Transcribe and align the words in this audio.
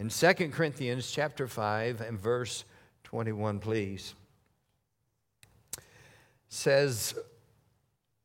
In 0.00 0.08
2 0.08 0.32
Corinthians 0.48 1.10
chapter 1.10 1.46
5 1.46 2.00
and 2.00 2.18
verse 2.18 2.64
21, 3.04 3.58
please, 3.58 4.14
says, 6.48 7.14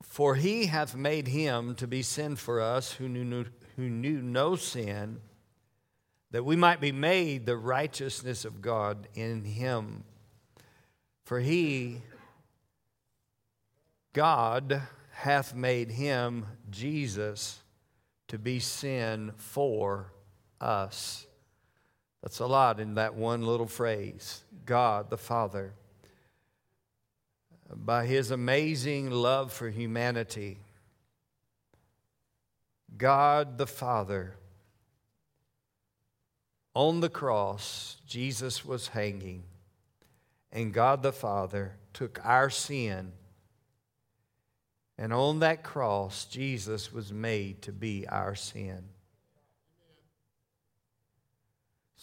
For 0.01 0.35
he 0.35 0.67
hath 0.67 0.95
made 0.95 1.27
him 1.27 1.75
to 1.75 1.85
be 1.85 2.01
sin 2.01 2.37
for 2.37 2.61
us 2.61 2.93
who 2.93 3.09
knew, 3.09 3.43
who 3.75 3.89
knew 3.89 4.21
no 4.21 4.55
sin, 4.55 5.19
that 6.31 6.45
we 6.45 6.55
might 6.55 6.79
be 6.79 6.93
made 6.93 7.45
the 7.45 7.57
righteousness 7.57 8.45
of 8.45 8.61
God 8.61 9.09
in 9.13 9.43
him. 9.43 10.05
For 11.25 11.41
he, 11.41 11.97
God, 14.13 14.81
hath 15.11 15.53
made 15.53 15.91
him, 15.91 16.45
Jesus, 16.69 17.59
to 18.29 18.39
be 18.39 18.61
sin 18.61 19.33
for 19.35 20.13
us. 20.61 21.24
That's 22.25 22.39
a 22.39 22.47
lot 22.47 22.81
in 22.81 22.95
that 22.95 23.13
one 23.15 23.45
little 23.45 23.67
phrase 23.67 24.41
God 24.65 25.09
the 25.09 25.17
Father. 25.17 25.73
By 27.73 28.07
his 28.07 28.31
amazing 28.31 29.11
love 29.11 29.53
for 29.53 29.69
humanity, 29.69 30.57
God 32.97 33.57
the 33.57 33.67
Father, 33.67 34.33
on 36.73 36.99
the 36.99 37.09
cross, 37.09 37.97
Jesus 38.07 38.65
was 38.65 38.89
hanging, 38.89 39.43
and 40.51 40.73
God 40.73 41.03
the 41.03 41.13
Father 41.13 41.75
took 41.93 42.19
our 42.25 42.49
sin 42.49 43.13
and 44.97 45.11
on 45.11 45.39
that 45.39 45.63
cross, 45.63 46.25
Jesus 46.25 46.93
was 46.93 47.11
made 47.11 47.61
to 47.63 47.71
be 47.71 48.07
our 48.07 48.33
sin. 48.35 48.83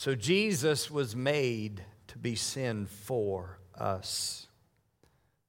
So 0.02 0.16
Jesus 0.16 0.91
was 0.91 1.15
made 1.15 1.84
to 2.09 2.19
be 2.19 2.34
sin 2.34 2.87
for 2.87 3.61
us. 3.78 4.48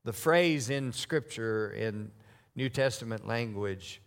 The 0.03 0.13
phrase 0.13 0.69
in 0.69 0.91
Scripture, 0.91 1.71
in 1.71 2.11
New 2.55 2.69
Testament 2.69 3.27
language, 3.27 3.99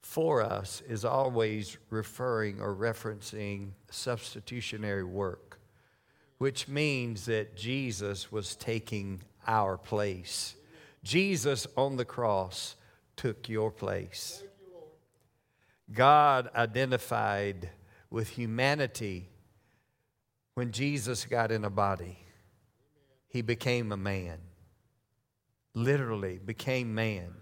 for 0.00 0.40
us 0.40 0.82
is 0.88 1.04
always 1.04 1.76
referring 1.90 2.62
or 2.62 2.74
referencing 2.74 3.72
substitutionary 3.90 5.04
work, 5.04 5.60
which 6.38 6.66
means 6.66 7.26
that 7.26 7.54
Jesus 7.54 8.32
was 8.32 8.56
taking 8.56 9.20
our 9.46 9.76
place. 9.76 10.54
Jesus 11.04 11.66
on 11.76 11.98
the 11.98 12.06
cross 12.06 12.74
took 13.16 13.50
your 13.50 13.70
place. 13.70 14.42
God 15.92 16.48
identified 16.54 17.68
with 18.08 18.30
humanity 18.30 19.28
when 20.58 20.72
Jesus 20.72 21.24
got 21.24 21.52
in 21.52 21.64
a 21.64 21.70
body. 21.70 22.18
He 23.28 23.42
became 23.42 23.92
a 23.92 23.96
man, 23.96 24.38
literally 25.72 26.40
became 26.44 26.92
man. 26.92 27.32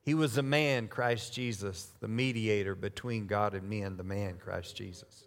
He 0.00 0.14
was 0.14 0.38
a 0.38 0.42
man, 0.42 0.88
Christ 0.88 1.34
Jesus, 1.34 1.90
the 2.00 2.08
mediator 2.08 2.74
between 2.74 3.26
God 3.26 3.52
and 3.52 3.68
men, 3.68 3.98
the 3.98 4.02
man, 4.02 4.38
Christ 4.42 4.76
Jesus. 4.76 5.24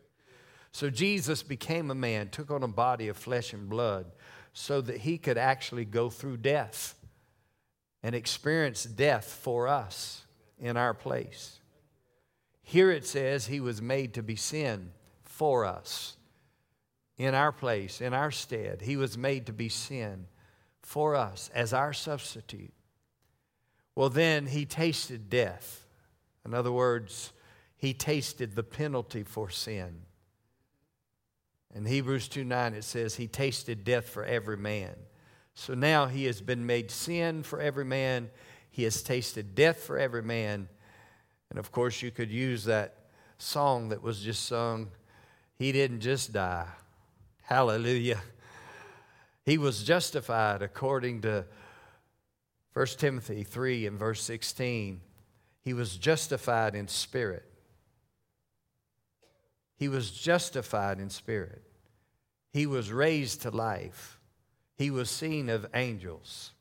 So 0.72 0.90
Jesus 0.90 1.44
became 1.44 1.92
a 1.92 1.96
man, 1.96 2.30
took 2.30 2.50
on 2.50 2.64
a 2.64 2.68
body 2.68 3.08
of 3.08 3.18
flesh 3.18 3.54
and 3.54 3.70
blood 3.70 4.08
so 4.52 4.82
that 4.82 5.02
he 5.02 5.20
could 5.20 5.38
actually 5.38 5.86
go 5.86 6.10
through 6.10 6.38
death 6.38 6.96
and 8.02 8.16
experience 8.16 8.84
death 8.84 9.26
for 9.26 9.68
us 9.68 10.24
in 10.58 10.76
our 10.76 10.96
place. 10.96 11.60
Here 12.64 12.90
it 12.90 13.06
says 13.06 13.46
he 13.46 13.60
was 13.60 13.80
made 13.80 14.16
to 14.16 14.24
be 14.24 14.36
sin 14.36 14.90
for 15.24 15.66
us 15.66 16.17
in 17.18 17.34
our 17.34 17.52
place, 17.52 18.02
in 18.02 18.14
our 18.14 18.32
stead. 18.32 18.82
He 18.82 18.98
was 18.98 19.18
made 19.18 19.46
to 19.48 19.54
be 19.54 19.70
sin 19.70 20.28
for 20.82 21.16
us 21.16 21.50
as 21.54 21.74
our 21.74 21.94
substitute. 21.94 22.74
Well, 23.96 24.10
then 24.10 24.48
he 24.48 24.66
tasted 24.66 25.30
death. 25.30 25.86
In 26.46 26.54
other 26.54 26.72
words, 26.72 27.34
he 27.76 27.94
tasted 27.94 28.56
the 28.56 28.64
penalty 28.64 29.24
for 29.24 29.50
sin. 29.50 30.02
In 31.74 31.86
Hebrews 31.86 32.28
2 32.28 32.44
9, 32.44 32.74
it 32.74 32.84
says, 32.84 33.16
He 33.16 33.28
tasted 33.28 33.84
death 33.84 34.08
for 34.10 34.24
every 34.24 34.58
man. 34.58 34.96
So 35.56 35.74
now 35.74 36.06
he 36.06 36.26
has 36.26 36.42
been 36.42 36.66
made 36.66 36.92
sin 36.92 37.44
for 37.44 37.60
every 37.60 37.86
man. 37.86 38.30
He 38.70 38.84
has 38.84 39.02
tasted 39.02 39.56
death 39.56 39.82
for 39.82 39.98
every 39.98 40.22
man. 40.22 40.70
And 41.50 41.58
of 41.58 41.72
course, 41.72 42.02
you 42.02 42.12
could 42.12 42.32
use 42.32 42.66
that 42.66 42.96
song 43.40 43.90
that 43.90 44.02
was 44.02 44.22
just 44.22 44.46
sung. 44.46 44.90
He 45.56 45.72
didn't 45.72 46.02
just 46.02 46.32
die. 46.32 46.68
Hallelujah. 47.48 48.22
He 49.46 49.58
was 49.58 49.84
justified 49.84 50.62
according 50.62 51.22
to 51.22 51.46
1 52.74 52.86
Timothy 52.98 53.44
3 53.44 53.88
and 53.88 53.98
verse 53.98 54.22
16. 54.22 55.02
He 55.62 55.74
was 55.74 55.98
justified 55.98 56.76
in 56.76 56.88
spirit. 56.88 57.46
He 59.76 59.88
was 59.88 60.12
justified 60.12 61.00
in 61.00 61.10
spirit. 61.10 61.64
He 62.54 62.66
was 62.66 62.92
raised 62.92 63.42
to 63.42 63.52
life 63.52 64.18
he 64.78 64.92
was 64.92 65.10
seen 65.10 65.50
of 65.50 65.66
angels. 65.74 66.52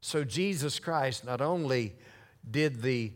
So 0.00 0.22
Jesus 0.22 0.78
Christ 0.78 1.24
not 1.24 1.40
only 1.40 1.94
did 2.48 2.80
the 2.82 3.12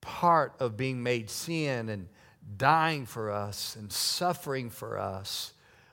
part 0.00 0.54
of 0.58 0.76
being 0.76 1.02
made 1.02 1.28
sin 1.28 1.90
and 1.90 2.08
dying 2.56 3.06
for 3.06 3.30
us 3.30 3.76
and 3.76 3.92
suffering 3.92 4.70
for 4.70 4.98
us, 4.98 5.52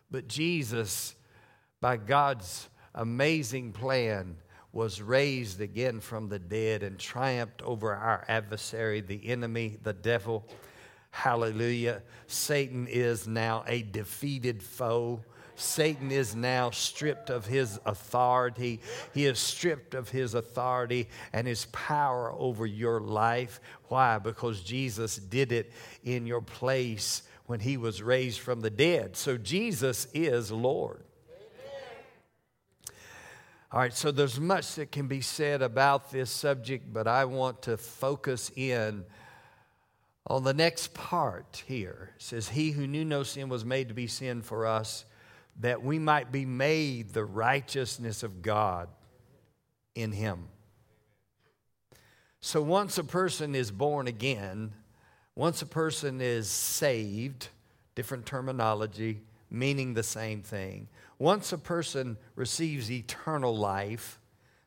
but 0.10 0.28
Jesus, 0.28 1.16
by 1.82 1.98
God's 1.98 2.70
amazing 2.94 3.74
plan, 3.74 4.38
was 4.72 5.02
raised 5.02 5.62
again 5.62 6.02
from 6.02 6.28
the 6.28 6.40
dead 6.40 6.84
and 6.84 7.00
triumphed 7.00 7.62
over 7.62 7.94
our 7.94 8.26
adversary, 8.28 9.00
the 9.00 9.28
enemy, 9.28 9.78
the 9.84 9.94
devil. 9.94 10.46
Hallelujah. 11.12 12.02
Satan 12.28 12.88
is 12.88 13.26
now 13.26 13.64
a 13.68 13.84
defeated 13.84 14.62
foe. 14.62 15.22
Satan 15.56 16.12
is 16.12 16.36
now 16.36 16.70
stripped 16.70 17.30
of 17.30 17.46
his 17.46 17.80
authority. 17.86 18.82
He 19.14 19.26
is 19.26 19.40
stripped 19.40 19.94
of 19.94 20.10
his 20.10 20.34
authority 20.34 21.08
and 21.34 21.48
his 21.48 21.66
power 21.72 22.34
over 22.38 22.66
your 22.66 23.00
life. 23.00 23.60
Why? 23.88 24.20
Because 24.20 24.62
Jesus 24.62 25.16
did 25.16 25.52
it 25.52 25.72
in 26.04 26.28
your 26.28 26.42
place 26.42 27.24
when 27.46 27.60
he 27.60 27.78
was 27.78 28.02
raised 28.02 28.40
from 28.40 28.62
the 28.62 28.70
dead. 28.70 29.16
So 29.16 29.38
Jesus 29.38 30.08
is 30.14 30.52
Lord. 30.52 31.04
All 33.72 33.82
right, 33.82 33.94
so 33.94 34.12
there's 34.12 34.40
much 34.40 34.76
that 34.76 34.92
can 34.92 35.08
be 35.08 35.20
said 35.20 35.62
about 35.62 36.10
this 36.10 36.32
subject, 36.32 36.94
but 36.94 37.08
I 37.08 37.26
want 37.26 37.64
to 37.64 37.76
focus 37.76 38.50
in 38.56 39.04
on 40.28 40.44
the 40.44 40.54
next 40.54 40.94
part 40.94 41.64
here. 41.68 42.12
It 42.16 42.22
says, 42.22 42.50
He 42.50 42.72
who 42.72 42.88
knew 42.88 43.04
no 43.04 43.24
sin 43.24 43.50
was 43.50 43.66
made 43.66 43.90
to 43.90 43.94
be 43.94 44.08
sin 44.08 44.42
for 44.42 44.66
us 44.66 45.04
that 45.60 45.84
we 45.84 46.00
might 46.00 46.32
be 46.32 46.46
made 46.46 47.10
the 47.10 47.26
righteousness 47.26 48.24
of 48.24 48.42
God 48.42 48.90
in 49.94 50.12
Him. 50.12 50.48
So 52.42 52.62
once 52.62 52.98
a 52.98 53.04
person 53.04 53.56
is 53.56 53.72
born 53.72 54.08
again, 54.08 54.74
once 55.36 55.62
a 55.62 55.66
person 55.66 56.22
is 56.22 56.50
saved, 56.50 57.50
different 57.96 58.26
terminology, 58.26 59.22
meaning 59.50 59.94
the 59.94 60.04
same 60.04 60.42
thing. 60.42 60.88
Once 61.18 61.54
a 61.54 61.58
person 61.58 62.18
receives 62.36 62.92
eternal 62.92 63.56
life, 63.56 64.20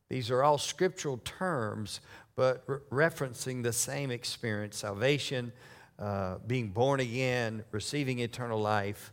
these 0.09 0.31
are 0.31 0.43
all 0.43 0.59
scriptural 0.59 1.19
terms, 1.19 2.01
but 2.35 2.65
re- 2.67 2.79
referencing 2.91 3.63
the 3.63 3.73
same 3.73 4.11
experience 4.11 4.79
salvation, 4.79 5.53
uh, 5.99 6.37
being 6.47 6.69
born 6.69 7.01
again, 7.01 7.65
receiving 7.71 8.21
eternal 8.21 8.61
life. 8.61 9.13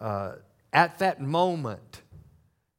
Uh, 0.00 0.34
at 0.72 0.98
that 0.98 1.20
moment, 1.20 2.02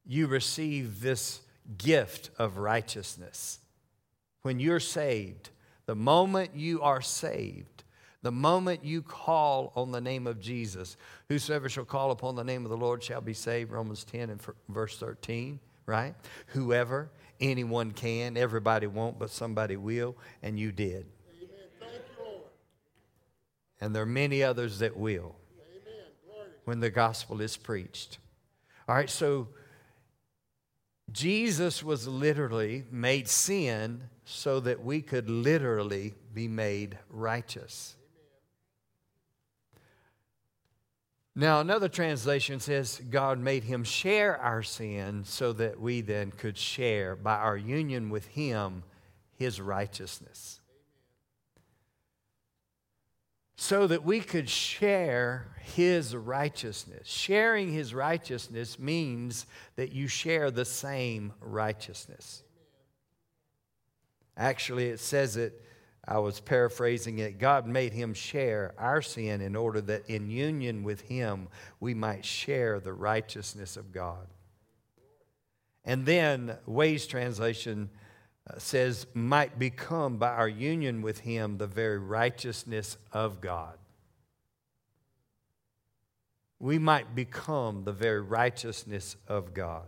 you 0.06 0.26
receive 0.26 1.00
this 1.00 1.40
gift 1.78 2.30
of 2.38 2.56
righteousness. 2.56 3.60
When 4.42 4.60
you're 4.60 4.80
saved, 4.80 5.50
the 5.86 5.94
moment 5.94 6.50
you 6.54 6.82
are 6.82 7.02
saved, 7.02 7.84
the 8.22 8.32
moment 8.32 8.84
you 8.84 9.02
call 9.02 9.72
on 9.74 9.92
the 9.92 10.00
name 10.00 10.26
of 10.26 10.40
Jesus, 10.40 10.96
whosoever 11.28 11.68
shall 11.68 11.84
call 11.84 12.10
upon 12.10 12.36
the 12.36 12.44
name 12.44 12.64
of 12.64 12.70
the 12.70 12.76
Lord 12.76 13.02
shall 13.02 13.20
be 13.20 13.34
saved, 13.34 13.70
Romans 13.70 14.04
10 14.04 14.30
and 14.30 14.40
verse 14.68 14.98
13, 14.98 15.58
right? 15.86 16.14
Whoever, 16.48 17.10
anyone 17.40 17.92
can, 17.92 18.36
everybody 18.36 18.86
won't, 18.86 19.18
but 19.18 19.30
somebody 19.30 19.76
will, 19.76 20.16
and 20.42 20.58
you 20.58 20.70
did. 20.70 21.06
You, 21.40 21.48
and 23.80 23.94
there 23.94 24.02
are 24.02 24.06
many 24.06 24.42
others 24.42 24.80
that 24.80 24.96
will 24.96 25.34
when 26.70 26.78
the 26.78 26.88
gospel 26.88 27.40
is 27.40 27.56
preached. 27.56 28.18
All 28.88 28.94
right, 28.94 29.10
so 29.10 29.48
Jesus 31.10 31.82
was 31.82 32.06
literally 32.06 32.84
made 32.92 33.26
sin 33.26 34.02
so 34.24 34.60
that 34.60 34.84
we 34.84 35.02
could 35.02 35.28
literally 35.28 36.14
be 36.32 36.46
made 36.46 36.96
righteous. 37.08 37.96
Now, 41.34 41.58
another 41.58 41.88
translation 41.88 42.60
says 42.60 43.02
God 43.10 43.40
made 43.40 43.64
him 43.64 43.82
share 43.82 44.38
our 44.38 44.62
sin 44.62 45.24
so 45.24 45.52
that 45.54 45.80
we 45.80 46.02
then 46.02 46.30
could 46.30 46.56
share 46.56 47.16
by 47.16 47.34
our 47.34 47.56
union 47.56 48.10
with 48.10 48.28
him 48.28 48.84
his 49.34 49.60
righteousness. 49.60 50.59
So 53.62 53.86
that 53.88 54.04
we 54.04 54.20
could 54.20 54.48
share 54.48 55.48
his 55.60 56.16
righteousness. 56.16 57.06
Sharing 57.06 57.70
his 57.70 57.92
righteousness 57.92 58.78
means 58.78 59.44
that 59.76 59.92
you 59.92 60.08
share 60.08 60.50
the 60.50 60.64
same 60.64 61.34
righteousness. 61.42 62.42
Actually, 64.34 64.86
it 64.86 64.98
says 64.98 65.36
it 65.36 65.62
I 66.08 66.20
was 66.20 66.40
paraphrasing 66.40 67.18
it. 67.18 67.38
God 67.38 67.66
made 67.66 67.92
him 67.92 68.14
share 68.14 68.72
our 68.78 69.02
sin 69.02 69.42
in 69.42 69.54
order 69.54 69.82
that 69.82 70.08
in 70.08 70.30
union 70.30 70.82
with 70.82 71.02
him 71.02 71.48
we 71.80 71.92
might 71.92 72.24
share 72.24 72.80
the 72.80 72.94
righteousness 72.94 73.76
of 73.76 73.92
God. 73.92 74.26
And 75.84 76.06
then 76.06 76.56
Way's 76.64 77.06
translation 77.06 77.90
says, 78.58 79.06
might 79.14 79.58
become 79.58 80.16
by 80.16 80.30
our 80.30 80.48
union 80.48 81.02
with 81.02 81.20
him 81.20 81.58
the 81.58 81.66
very 81.66 81.98
righteousness 81.98 82.96
of 83.12 83.40
God. 83.40 83.76
We 86.58 86.78
might 86.78 87.14
become 87.14 87.84
the 87.84 87.92
very 87.92 88.20
righteousness 88.20 89.16
of 89.26 89.54
God. 89.54 89.86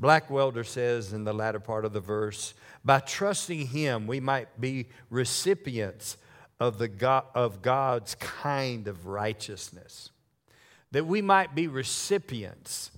Blackwelder 0.00 0.64
says 0.64 1.12
in 1.12 1.24
the 1.24 1.34
latter 1.34 1.60
part 1.60 1.84
of 1.84 1.92
the 1.92 2.00
verse, 2.00 2.54
by 2.84 3.00
trusting 3.00 3.66
Him, 3.68 4.06
we 4.06 4.18
might 4.18 4.60
be 4.60 4.88
recipients 5.10 6.16
of, 6.58 6.78
the 6.78 6.88
God, 6.88 7.24
of 7.34 7.60
God's 7.60 8.14
kind 8.14 8.88
of 8.88 9.06
righteousness. 9.06 10.10
That 10.92 11.06
we 11.06 11.20
might 11.20 11.54
be 11.54 11.68
recipients, 11.68 12.90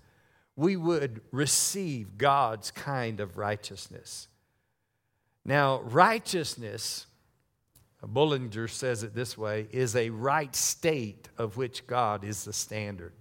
we 0.56 0.76
would 0.76 1.20
receive 1.30 2.18
God's 2.18 2.70
kind 2.70 3.20
of 3.20 3.36
righteousness. 3.38 4.28
Now, 5.44 5.80
righteousness, 5.82 7.06
Bullinger 8.02 8.68
says 8.68 9.02
it 9.02 9.14
this 9.14 9.36
way, 9.36 9.68
is 9.72 9.96
a 9.96 10.10
right 10.10 10.54
state 10.54 11.28
of 11.38 11.56
which 11.56 11.86
God 11.86 12.24
is 12.24 12.44
the 12.44 12.52
standard. 12.52 13.12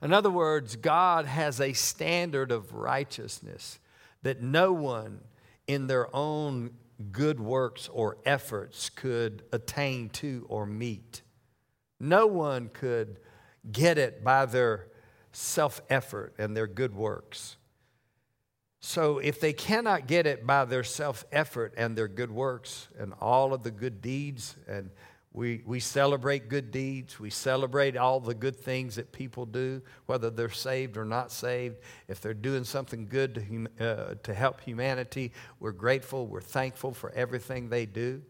In 0.00 0.12
other 0.12 0.30
words, 0.30 0.76
God 0.76 1.26
has 1.26 1.60
a 1.60 1.72
standard 1.72 2.50
of 2.50 2.74
righteousness 2.74 3.78
that 4.22 4.42
no 4.42 4.72
one 4.72 5.20
in 5.66 5.86
their 5.86 6.14
own 6.14 6.70
good 7.10 7.40
works 7.40 7.88
or 7.92 8.18
efforts 8.24 8.90
could 8.90 9.42
attain 9.52 10.08
to 10.10 10.46
or 10.48 10.66
meet. 10.66 11.22
No 12.00 12.26
one 12.26 12.68
could 12.72 13.18
get 13.70 13.98
it 13.98 14.24
by 14.24 14.46
their 14.46 14.88
self 15.32 15.80
effort 15.90 16.34
and 16.38 16.56
their 16.56 16.66
good 16.66 16.94
works. 16.94 17.56
So, 18.80 19.18
if 19.18 19.40
they 19.40 19.52
cannot 19.52 20.06
get 20.06 20.26
it 20.26 20.46
by 20.46 20.64
their 20.64 20.84
self 20.84 21.24
effort 21.32 21.74
and 21.76 21.96
their 21.96 22.08
good 22.08 22.30
works 22.30 22.88
and 22.98 23.14
all 23.20 23.54
of 23.54 23.62
the 23.62 23.70
good 23.70 24.00
deeds 24.00 24.56
and 24.66 24.90
we, 25.34 25.62
we 25.64 25.80
celebrate 25.80 26.50
good 26.50 26.70
deeds. 26.70 27.18
We 27.18 27.30
celebrate 27.30 27.96
all 27.96 28.20
the 28.20 28.34
good 28.34 28.56
things 28.56 28.96
that 28.96 29.12
people 29.12 29.46
do, 29.46 29.80
whether 30.04 30.28
they're 30.28 30.50
saved 30.50 30.98
or 30.98 31.06
not 31.06 31.32
saved. 31.32 31.78
If 32.06 32.20
they're 32.20 32.34
doing 32.34 32.64
something 32.64 33.08
good 33.08 33.36
to, 33.36 33.44
hum, 33.44 33.68
uh, 33.80 34.14
to 34.22 34.34
help 34.34 34.60
humanity, 34.60 35.32
we're 35.58 35.72
grateful, 35.72 36.26
we're 36.26 36.42
thankful 36.42 36.92
for 36.92 37.10
everything 37.12 37.70
they 37.70 37.86
do. 37.86 38.22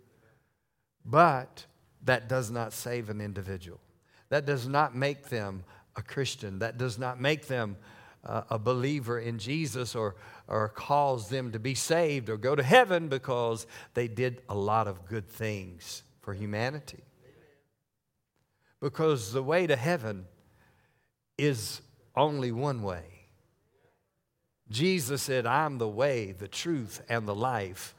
But 1.05 1.67
that 2.05 2.29
does 2.29 2.53
not 2.53 2.73
save 2.73 3.11
an 3.11 3.21
individual. 3.21 3.81
That 4.29 4.47
does 4.47 4.69
not 4.69 4.95
make 4.95 5.29
them 5.29 5.65
a 5.97 6.03
Christian. 6.03 6.61
That 6.61 6.79
does 6.79 6.99
not 6.99 7.21
make 7.21 7.47
them 7.47 7.77
uh, 8.25 8.43
a 8.51 8.59
believer 8.59 9.19
in 9.19 9.39
Jesus 9.39 9.95
or, 9.95 10.17
or 10.49 10.69
cause 10.69 11.29
them 11.29 11.53
to 11.53 11.59
be 11.59 11.75
saved 11.75 12.29
or 12.29 12.37
go 12.37 12.55
to 12.55 12.63
heaven 12.63 13.09
because 13.09 13.67
they 13.95 14.09
did 14.09 14.43
a 14.49 14.55
lot 14.55 14.87
of 14.89 15.07
good 15.07 15.29
things 15.29 16.03
for 16.21 16.33
humanity. 16.33 17.03
Because 18.81 19.33
the 19.33 19.43
way 19.43 19.67
to 19.67 19.77
heaven 19.77 20.27
is 21.39 21.81
only 22.17 22.53
one 22.53 22.83
way. 22.83 23.05
Jesus 24.71 25.23
said, 25.23 25.47
I'm 25.47 25.79
the 25.79 25.89
way, 25.89 26.33
the 26.33 26.49
truth, 26.49 27.03
and 27.09 27.27
the 27.27 27.35
life. 27.35 27.95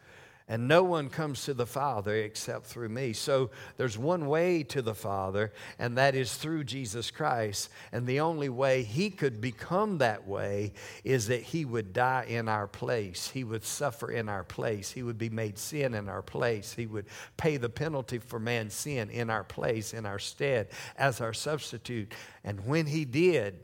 And 0.47 0.67
no 0.67 0.83
one 0.83 1.09
comes 1.09 1.45
to 1.45 1.53
the 1.53 1.65
Father 1.65 2.15
except 2.15 2.65
through 2.65 2.89
me. 2.89 3.13
So 3.13 3.49
there's 3.77 3.97
one 3.97 4.27
way 4.27 4.63
to 4.63 4.81
the 4.81 4.93
Father, 4.93 5.53
and 5.79 5.97
that 5.97 6.15
is 6.15 6.35
through 6.35 6.65
Jesus 6.65 7.11
Christ. 7.11 7.69
And 7.93 8.05
the 8.05 8.19
only 8.19 8.49
way 8.49 8.83
He 8.83 9.09
could 9.09 9.39
become 9.39 9.99
that 9.99 10.27
way 10.27 10.73
is 11.05 11.27
that 11.27 11.41
He 11.43 11.63
would 11.63 11.93
die 11.93 12.25
in 12.27 12.49
our 12.49 12.67
place. 12.67 13.29
He 13.29 13.45
would 13.45 13.63
suffer 13.63 14.11
in 14.11 14.27
our 14.27 14.43
place. 14.43 14.91
He 14.91 15.01
would 15.01 15.17
be 15.17 15.29
made 15.29 15.57
sin 15.57 15.93
in 15.93 16.09
our 16.09 16.21
place. 16.21 16.73
He 16.73 16.87
would 16.87 17.05
pay 17.37 17.55
the 17.55 17.69
penalty 17.69 18.17
for 18.17 18.39
man's 18.39 18.73
sin 18.73 19.09
in 19.09 19.29
our 19.29 19.45
place, 19.45 19.93
in 19.93 20.05
our 20.05 20.19
stead, 20.19 20.67
as 20.97 21.21
our 21.21 21.33
substitute. 21.33 22.13
And 22.43 22.65
when 22.65 22.85
He 22.87 23.05
did, 23.05 23.59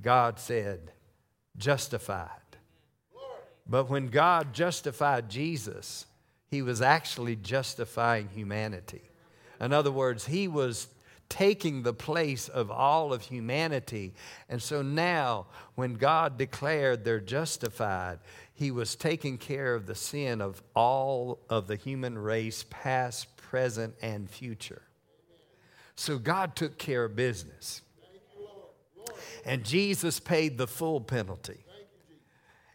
God 0.00 0.38
said, 0.38 0.92
justified. 1.58 2.45
But 3.68 3.90
when 3.90 4.08
God 4.08 4.54
justified 4.54 5.28
Jesus, 5.28 6.06
he 6.48 6.62
was 6.62 6.80
actually 6.80 7.36
justifying 7.36 8.28
humanity. 8.28 9.02
In 9.60 9.72
other 9.72 9.90
words, 9.90 10.26
he 10.26 10.48
was 10.48 10.88
taking 11.28 11.82
the 11.82 11.92
place 11.92 12.48
of 12.48 12.70
all 12.70 13.12
of 13.12 13.22
humanity. 13.22 14.14
And 14.48 14.62
so 14.62 14.82
now, 14.82 15.46
when 15.74 15.94
God 15.94 16.38
declared 16.38 17.04
they're 17.04 17.20
justified, 17.20 18.20
he 18.54 18.70
was 18.70 18.94
taking 18.94 19.36
care 19.36 19.74
of 19.74 19.86
the 19.86 19.94
sin 19.94 20.40
of 20.40 20.62
all 20.74 21.40
of 21.50 21.66
the 21.66 21.76
human 21.76 22.16
race, 22.16 22.64
past, 22.70 23.36
present, 23.36 23.94
and 24.00 24.30
future. 24.30 24.82
So 25.96 26.18
God 26.18 26.54
took 26.54 26.78
care 26.78 27.04
of 27.04 27.16
business. 27.16 27.82
And 29.44 29.64
Jesus 29.64 30.20
paid 30.20 30.58
the 30.58 30.66
full 30.66 31.00
penalty. 31.00 31.65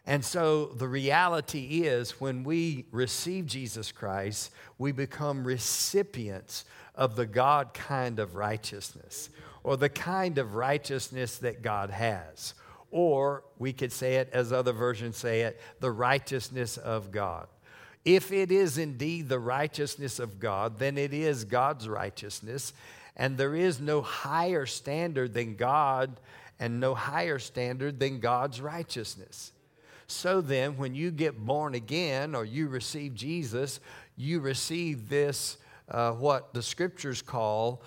And 0.06 0.24
so 0.24 0.66
the 0.66 0.88
reality 0.88 1.82
is 1.84 2.20
when 2.20 2.42
we 2.42 2.86
receive 2.90 3.46
Jesus 3.46 3.92
Christ, 3.92 4.50
we 4.78 4.90
become 4.90 5.44
recipients 5.44 6.64
of 6.94 7.14
the 7.14 7.26
God 7.26 7.72
kind 7.72 8.18
of 8.18 8.34
righteousness 8.34 9.30
or 9.62 9.76
the 9.76 9.88
kind 9.88 10.38
of 10.38 10.54
righteousness 10.54 11.38
that 11.38 11.62
God 11.62 11.90
has. 11.90 12.54
Or 12.90 13.44
we 13.58 13.72
could 13.72 13.92
say 13.92 14.16
it 14.16 14.28
as 14.32 14.52
other 14.52 14.72
versions 14.72 15.16
say 15.16 15.42
it, 15.42 15.60
the 15.80 15.90
righteousness 15.90 16.76
of 16.76 17.12
God. 17.12 17.46
If 18.04 18.32
it 18.32 18.50
is 18.50 18.78
indeed 18.78 19.28
the 19.28 19.38
righteousness 19.38 20.18
of 20.18 20.40
God, 20.40 20.78
then 20.78 20.98
it 20.98 21.14
is 21.14 21.44
God's 21.44 21.88
righteousness. 21.88 22.72
And 23.16 23.38
there 23.38 23.54
is 23.54 23.80
no 23.80 24.02
higher 24.02 24.66
standard 24.66 25.32
than 25.32 25.54
God 25.54 26.20
and 26.58 26.80
no 26.80 26.94
higher 26.94 27.38
standard 27.38 28.00
than 28.00 28.18
God's 28.18 28.60
righteousness. 28.60 29.52
So 30.12 30.40
then, 30.40 30.76
when 30.76 30.94
you 30.94 31.10
get 31.10 31.38
born 31.38 31.74
again 31.74 32.34
or 32.34 32.44
you 32.44 32.68
receive 32.68 33.14
Jesus, 33.14 33.80
you 34.16 34.40
receive 34.40 35.08
this, 35.08 35.56
uh, 35.88 36.12
what 36.12 36.52
the 36.52 36.62
scriptures 36.62 37.22
call 37.22 37.82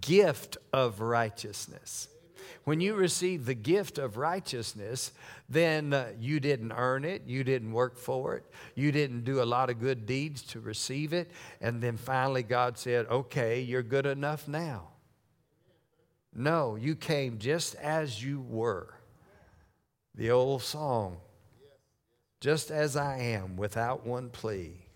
gift 0.00 0.58
of 0.72 1.00
righteousness. 1.00 2.08
When 2.64 2.80
you 2.80 2.94
receive 2.94 3.46
the 3.46 3.54
gift 3.54 3.98
of 3.98 4.18
righteousness, 4.18 5.12
then 5.48 5.92
uh, 5.92 6.12
you 6.20 6.38
didn't 6.38 6.72
earn 6.72 7.04
it, 7.04 7.22
you 7.26 7.42
didn't 7.42 7.72
work 7.72 7.96
for 7.96 8.36
it, 8.36 8.44
you 8.74 8.92
didn't 8.92 9.24
do 9.24 9.42
a 9.42 9.44
lot 9.44 9.70
of 9.70 9.80
good 9.80 10.06
deeds 10.06 10.42
to 10.42 10.60
receive 10.60 11.12
it, 11.12 11.30
and 11.60 11.82
then 11.82 11.96
finally 11.96 12.42
God 12.42 12.78
said, 12.78 13.06
Okay, 13.06 13.60
you're 13.62 13.82
good 13.82 14.06
enough 14.06 14.46
now. 14.46 14.88
No, 16.34 16.76
you 16.76 16.94
came 16.94 17.38
just 17.38 17.74
as 17.76 18.22
you 18.22 18.42
were. 18.42 18.94
The 20.14 20.30
old 20.30 20.62
song, 20.62 21.16
just 22.40 22.70
as 22.70 22.96
I 22.96 23.18
am 23.18 23.56
without 23.56 24.06
one 24.06 24.30
plea, 24.30 24.86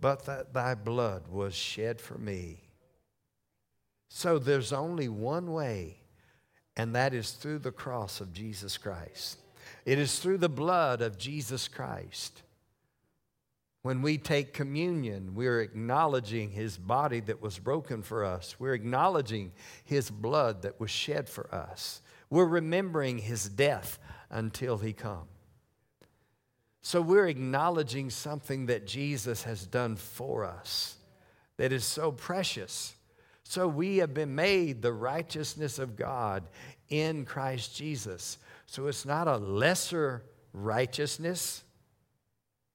but 0.00 0.26
that 0.26 0.54
thy 0.54 0.74
blood 0.74 1.28
was 1.28 1.54
shed 1.54 2.00
for 2.00 2.16
me. 2.16 2.62
So 4.08 4.38
there's 4.38 4.72
only 4.72 5.08
one 5.08 5.52
way, 5.52 5.98
and 6.76 6.94
that 6.94 7.12
is 7.12 7.32
through 7.32 7.58
the 7.58 7.72
cross 7.72 8.20
of 8.20 8.32
Jesus 8.32 8.78
Christ. 8.78 9.38
It 9.84 9.98
is 9.98 10.18
through 10.18 10.38
the 10.38 10.48
blood 10.48 11.02
of 11.02 11.18
Jesus 11.18 11.66
Christ. 11.66 12.42
When 13.82 14.02
we 14.02 14.18
take 14.18 14.52
communion, 14.52 15.34
we're 15.34 15.60
acknowledging 15.60 16.50
his 16.50 16.76
body 16.76 17.20
that 17.20 17.40
was 17.40 17.58
broken 17.58 18.02
for 18.02 18.24
us. 18.24 18.56
We're 18.58 18.74
acknowledging 18.74 19.52
his 19.84 20.10
blood 20.10 20.62
that 20.62 20.80
was 20.80 20.90
shed 20.90 21.28
for 21.28 21.52
us. 21.54 22.00
We're 22.28 22.46
remembering 22.46 23.18
his 23.18 23.48
death 23.48 23.98
until 24.30 24.78
he 24.78 24.92
comes. 24.92 25.28
So 26.86 27.02
we're 27.02 27.26
acknowledging 27.26 28.10
something 28.10 28.66
that 28.66 28.86
Jesus 28.86 29.42
has 29.42 29.66
done 29.66 29.96
for 29.96 30.44
us 30.44 30.94
that 31.56 31.72
is 31.72 31.84
so 31.84 32.12
precious, 32.12 32.94
So 33.42 33.66
we 33.66 33.96
have 33.96 34.14
been 34.14 34.36
made 34.36 34.82
the 34.82 34.92
righteousness 34.92 35.80
of 35.80 35.96
God 35.96 36.44
in 36.88 37.24
Christ 37.24 37.74
Jesus. 37.74 38.38
So 38.66 38.86
it's 38.86 39.04
not 39.04 39.26
a 39.26 39.36
lesser 39.36 40.22
righteousness 40.52 41.64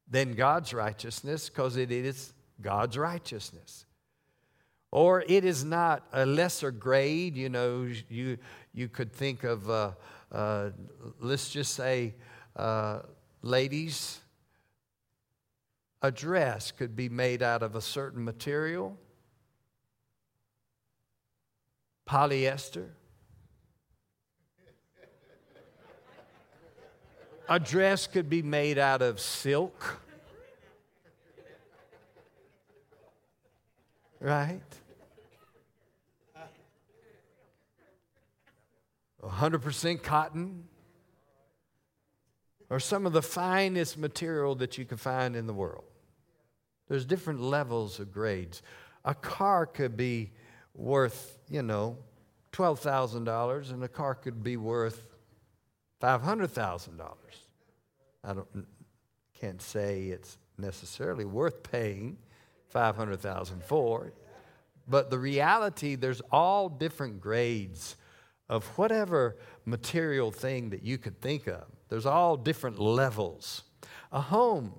than 0.10 0.34
God's 0.34 0.74
righteousness 0.74 1.48
because 1.48 1.78
it 1.78 1.90
is 1.90 2.34
God's 2.62 2.98
righteousness. 2.98 3.86
Or 4.92 5.24
it 5.26 5.46
is 5.46 5.64
not 5.64 6.06
a 6.12 6.26
lesser 6.26 6.72
grade. 6.72 7.38
You 7.38 7.48
know, 7.48 7.88
you, 8.10 8.38
you 8.74 8.90
could 8.90 9.14
think 9.14 9.46
of, 9.46 9.70
uh, 9.70 9.92
uh, 10.34 10.72
let's 11.22 11.50
just 11.50 11.76
say, 11.76 12.16
uh, 12.58 13.04
ladies, 13.42 14.20
a 16.02 16.12
dress 16.12 16.72
could 16.72 16.96
be 16.96 17.10
made 17.10 17.44
out 17.44 17.64
of 17.64 17.76
a 17.76 17.82
certain 17.82 18.24
material 18.24 18.98
polyester. 22.08 22.90
A 27.48 27.60
dress 27.60 28.08
could 28.08 28.30
be 28.30 28.42
made 28.42 28.78
out 28.78 29.02
of 29.02 29.20
silk. 29.20 30.00
Right? 34.20 34.62
100% 39.24 40.02
cotton, 40.04 40.64
or 42.72 42.80
some 42.80 43.06
of 43.06 43.12
the 43.12 43.22
finest 43.22 43.98
material 43.98 44.56
that 44.56 44.78
you 44.78 44.86
can 44.86 44.98
find 44.98 45.36
in 45.36 45.46
the 45.46 45.54
world. 45.54 45.84
There's 46.88 47.06
different 47.06 47.42
levels 47.42 48.00
of 48.00 48.14
grades. 48.14 48.62
A 49.04 49.14
car 49.14 49.66
could 49.66 49.98
be 49.98 50.32
worth, 50.74 51.38
you 51.50 51.64
know, 51.64 51.98
$12,000, 52.54 53.72
and 53.72 53.84
a 53.84 53.90
car 53.90 54.16
could 54.16 54.42
be 54.42 54.56
worth 54.56 55.06
$500,000. 56.02 57.12
I 58.24 58.34
don't, 58.34 58.68
can't 59.38 59.62
say 59.62 60.06
it's 60.06 60.38
necessarily 60.58 61.26
worth 61.26 61.64
paying 61.70 62.18
500,000 62.70 63.64
for, 63.66 64.14
but 64.88 65.10
the 65.10 65.20
reality, 65.20 65.96
there's 65.96 66.22
all 66.32 66.70
different 66.70 67.20
grades 67.20 67.98
of 68.48 68.66
whatever 68.78 69.36
material 69.66 70.32
thing 70.32 70.70
that 70.70 70.84
you 70.84 70.98
could 70.98 71.20
think 71.20 71.48
of. 71.48 71.66
There's 71.92 72.06
all 72.06 72.38
different 72.38 72.80
levels. 72.80 73.64
A 74.14 74.22
home 74.22 74.74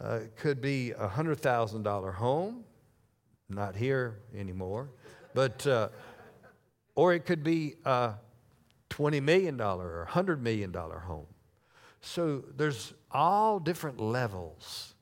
uh, 0.00 0.20
could 0.36 0.58
be 0.62 0.92
a 0.92 1.06
$100,000 1.06 2.14
home, 2.14 2.64
not 3.50 3.76
here 3.76 4.20
anymore, 4.34 4.88
but, 5.34 5.66
uh, 5.66 5.90
or 6.94 7.12
it 7.12 7.26
could 7.26 7.44
be 7.44 7.74
a 7.84 8.14
$20 8.88 9.22
million 9.22 9.60
or 9.60 10.08
$100 10.10 10.40
million 10.40 10.72
home. 10.72 11.26
So 12.00 12.42
there's 12.56 12.94
all 13.10 13.60
different 13.60 14.00
levels. 14.00 14.94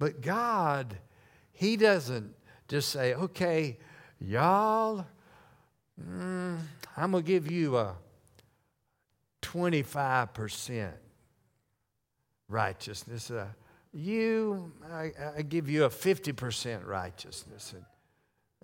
But 0.00 0.20
God, 0.20 0.98
He 1.52 1.76
doesn't 1.76 2.34
just 2.66 2.88
say, 2.88 3.14
okay, 3.14 3.78
y'all, 4.18 5.06
mm, 5.96 6.58
I'm 6.96 7.12
going 7.12 7.22
to 7.22 7.28
give 7.28 7.48
you 7.48 7.76
a 7.76 7.94
25% 9.54 10.90
righteousness. 12.48 13.30
Uh, 13.30 13.46
you, 13.92 14.72
I, 14.90 15.12
I, 15.36 15.42
give 15.42 15.70
you 15.70 15.84
a 15.84 15.88
50% 15.88 16.84
righteousness. 16.84 17.74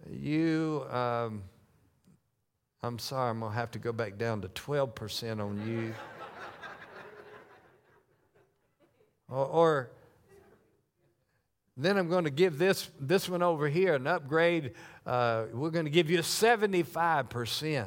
And 0.04 0.20
you, 0.20 0.84
um, 0.90 1.44
I'm 2.82 2.98
sorry, 2.98 3.30
I'm 3.30 3.40
going 3.40 3.52
to 3.52 3.58
have 3.58 3.70
to 3.72 3.78
go 3.78 3.92
back 3.92 4.18
down 4.18 4.40
to 4.40 4.48
12% 4.48 5.40
on 5.40 5.68
you. 5.68 5.94
or, 9.28 9.46
or 9.46 9.90
then 11.76 11.96
I'm 11.96 12.08
going 12.08 12.24
to 12.24 12.30
give 12.30 12.58
this, 12.58 12.90
this 12.98 13.28
one 13.28 13.42
over 13.42 13.68
here 13.68 13.94
an 13.94 14.08
upgrade. 14.08 14.72
Uh, 15.06 15.44
we're 15.52 15.70
going 15.70 15.86
to 15.86 15.90
give 15.90 16.10
you 16.10 16.18
a 16.18 16.22
75% 16.22 17.86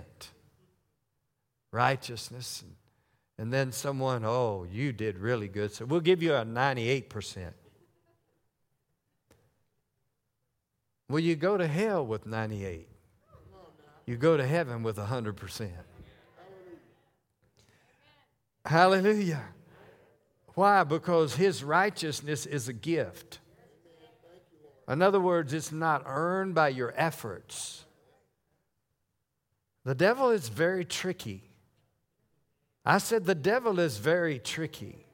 righteousness. 1.72 2.64
And 3.44 3.52
then 3.52 3.74
someone, 3.74 4.24
oh, 4.24 4.66
you 4.72 4.94
did 4.94 5.18
really 5.18 5.50
good. 5.50 5.74
So 5.74 5.84
we'll 5.84 6.00
give 6.00 6.24
you 6.24 6.34
a 6.34 6.46
98%. 6.46 7.52
Well, 11.10 11.20
you 11.20 11.36
go 11.36 11.58
to 11.58 11.68
hell 11.68 12.06
with 12.06 12.26
98. 12.26 12.88
You 14.06 14.16
go 14.16 14.38
to 14.38 14.48
heaven 14.48 14.82
with 14.82 14.96
100%. 14.96 15.72
Hallelujah. 18.64 19.44
Why? 20.54 20.86
Because 20.86 21.36
his 21.36 21.66
righteousness 21.66 22.46
is 22.46 22.70
a 22.70 22.74
gift. 22.74 23.40
In 24.88 25.02
other 25.02 25.20
words, 25.20 25.52
it's 25.52 25.74
not 25.74 26.04
earned 26.06 26.56
by 26.56 26.70
your 26.70 26.94
efforts. 26.96 27.84
The 29.84 29.96
devil 29.96 30.30
is 30.30 30.48
very 30.48 30.86
tricky. 30.86 31.53
I 32.86 32.98
said 32.98 33.26
the 33.26 33.36
devil 33.36 33.80
is 33.80 33.98
very 33.98 34.40
tricky. 34.40 35.06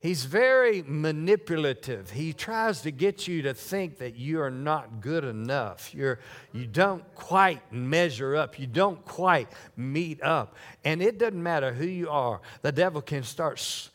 He's 0.00 0.24
very 0.24 0.84
manipulative. 0.86 2.10
He 2.10 2.32
tries 2.32 2.82
to 2.82 2.92
get 2.92 3.26
you 3.26 3.42
to 3.42 3.52
think 3.52 3.98
that 3.98 4.14
you 4.14 4.40
are 4.40 4.50
not 4.50 5.00
good 5.00 5.24
enough. 5.24 5.92
You're, 5.92 6.20
you 6.52 6.66
don't 6.66 7.02
quite 7.16 7.72
measure 7.72 8.36
up. 8.36 8.60
You 8.60 8.68
don't 8.68 9.04
quite 9.04 9.48
meet 9.76 10.22
up. 10.22 10.54
And 10.84 11.02
it 11.02 11.18
doesn't 11.18 11.42
matter 11.42 11.72
who 11.72 11.86
you 11.86 12.08
are, 12.10 12.40
the 12.62 12.70
devil 12.70 13.02
can 13.02 13.24
start, 13.24 13.90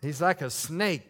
he's 0.00 0.22
like 0.22 0.40
a 0.40 0.48
snake 0.48 1.06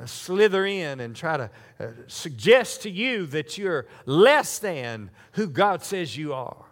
uh, 0.00 0.06
slither 0.06 0.64
in 0.64 1.00
and 1.00 1.14
try 1.14 1.36
to 1.36 1.50
uh, 1.78 1.86
suggest 2.06 2.82
to 2.82 2.90
you 2.90 3.26
that 3.26 3.58
you're 3.58 3.86
less 4.06 4.58
than 4.58 5.10
who 5.32 5.46
God 5.46 5.82
says 5.84 6.16
you 6.16 6.32
are. 6.32 6.64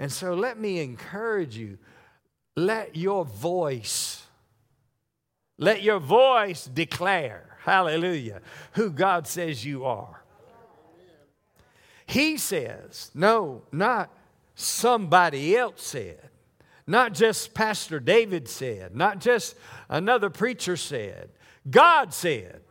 And 0.00 0.10
so 0.10 0.34
let 0.34 0.58
me 0.58 0.80
encourage 0.80 1.56
you 1.56 1.78
let 2.56 2.96
your 2.96 3.24
voice, 3.24 4.24
let 5.58 5.82
your 5.82 6.00
voice 6.00 6.64
declare, 6.64 7.56
hallelujah, 7.60 8.40
who 8.72 8.90
God 8.90 9.26
says 9.26 9.64
you 9.64 9.84
are. 9.84 10.22
He 12.06 12.38
says, 12.38 13.10
no, 13.14 13.62
not 13.72 14.10
somebody 14.54 15.56
else 15.56 15.82
said. 15.82 16.30
Not 16.86 17.14
just 17.14 17.52
Pastor 17.52 17.98
David 17.98 18.48
said, 18.48 18.94
not 18.94 19.18
just 19.18 19.56
another 19.88 20.30
preacher 20.30 20.76
said, 20.76 21.30
God 21.68 22.14
said. 22.14 22.62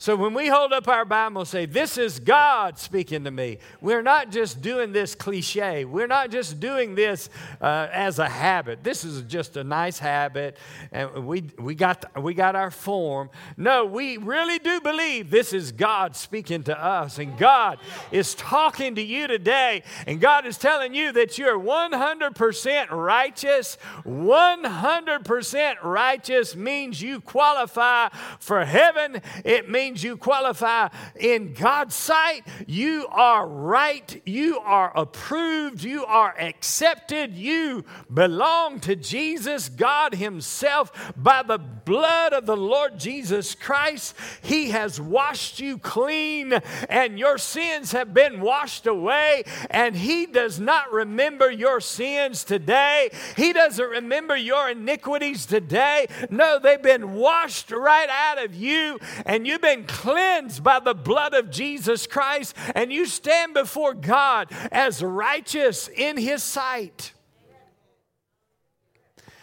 So 0.00 0.14
when 0.14 0.32
we 0.32 0.46
hold 0.46 0.72
up 0.72 0.86
our 0.86 1.04
Bible 1.04 1.40
and 1.40 1.48
say, 1.48 1.66
This 1.66 1.98
is 1.98 2.20
God 2.20 2.78
speaking 2.78 3.24
to 3.24 3.32
me, 3.32 3.58
we're 3.80 4.00
not 4.00 4.30
just 4.30 4.60
doing 4.60 4.92
this 4.92 5.16
cliche. 5.16 5.84
We're 5.84 6.06
not 6.06 6.30
just 6.30 6.60
doing 6.60 6.94
this 6.94 7.28
uh, 7.60 7.88
as 7.92 8.20
a 8.20 8.28
habit. 8.28 8.84
This 8.84 9.02
is 9.02 9.22
just 9.22 9.56
a 9.56 9.64
nice 9.64 9.98
habit, 9.98 10.56
and 10.92 11.26
we, 11.26 11.50
we, 11.58 11.74
got, 11.74 12.22
we 12.22 12.32
got 12.32 12.54
our 12.54 12.70
form. 12.70 13.28
No, 13.56 13.86
we 13.86 14.18
really 14.18 14.60
do 14.60 14.80
believe 14.80 15.30
this 15.30 15.52
is 15.52 15.72
God 15.72 16.14
speaking 16.14 16.62
to 16.64 16.80
us, 16.80 17.18
and 17.18 17.36
God 17.36 17.80
is 18.12 18.36
talking 18.36 18.94
to 18.94 19.02
you 19.02 19.26
today, 19.26 19.82
and 20.06 20.20
God 20.20 20.46
is 20.46 20.58
telling 20.58 20.94
you 20.94 21.10
that 21.10 21.38
you're 21.38 21.58
100% 21.58 22.90
righteous. 22.92 23.76
100% 24.06 25.74
righteous 25.82 26.54
means 26.54 27.02
you 27.02 27.20
qualify 27.20 28.10
for 28.38 28.64
heaven. 28.64 29.20
It 29.44 29.68
means 29.68 29.87
means 29.88 30.04
you 30.04 30.18
qualify 30.18 30.88
in 31.18 31.54
God's 31.54 31.94
sight. 31.94 32.42
You 32.66 33.06
are 33.10 33.48
right. 33.48 34.20
You 34.26 34.58
are 34.58 34.92
approved. 34.94 35.82
You 35.82 36.04
are 36.04 36.34
accepted. 36.38 37.34
You 37.34 37.86
belong 38.12 38.80
to 38.80 38.94
Jesus, 38.94 39.70
God 39.70 40.14
Himself, 40.14 41.12
by 41.16 41.42
the 41.42 41.56
blood 41.58 42.34
of 42.34 42.44
the 42.44 42.56
Lord 42.56 42.98
Jesus 42.98 43.54
Christ. 43.54 44.14
He 44.42 44.70
has 44.70 45.00
washed 45.00 45.58
you 45.58 45.78
clean, 45.78 46.52
and 46.90 47.18
your 47.18 47.38
sins 47.38 47.92
have 47.92 48.12
been 48.12 48.42
washed 48.42 48.86
away, 48.86 49.44
and 49.70 49.96
He 49.96 50.26
does 50.26 50.60
not 50.60 50.92
remember 50.92 51.50
your 51.50 51.80
sins 51.80 52.44
today. 52.44 53.08
He 53.36 53.54
doesn't 53.54 53.88
remember 53.88 54.36
your 54.36 54.68
iniquities 54.68 55.46
today. 55.46 56.08
No, 56.28 56.58
they've 56.58 56.82
been 56.82 57.14
washed 57.14 57.70
right 57.70 58.08
out 58.10 58.44
of 58.44 58.54
you, 58.54 58.98
and 59.24 59.46
you've 59.46 59.62
been 59.62 59.77
been 59.78 59.86
cleansed 59.86 60.62
by 60.62 60.80
the 60.80 60.94
blood 60.94 61.34
of 61.34 61.50
Jesus 61.50 62.06
Christ, 62.06 62.54
and 62.74 62.92
you 62.92 63.06
stand 63.06 63.54
before 63.54 63.94
God 63.94 64.48
as 64.72 65.02
righteous 65.02 65.88
in 65.88 66.16
His 66.16 66.42
sight. 66.42 67.12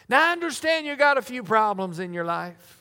Now, 0.07 0.29
I 0.29 0.31
understand 0.33 0.85
you 0.85 0.95
got 0.95 1.17
a 1.17 1.21
few 1.21 1.43
problems 1.43 1.99
in 1.99 2.13
your 2.13 2.25
life. 2.25 2.74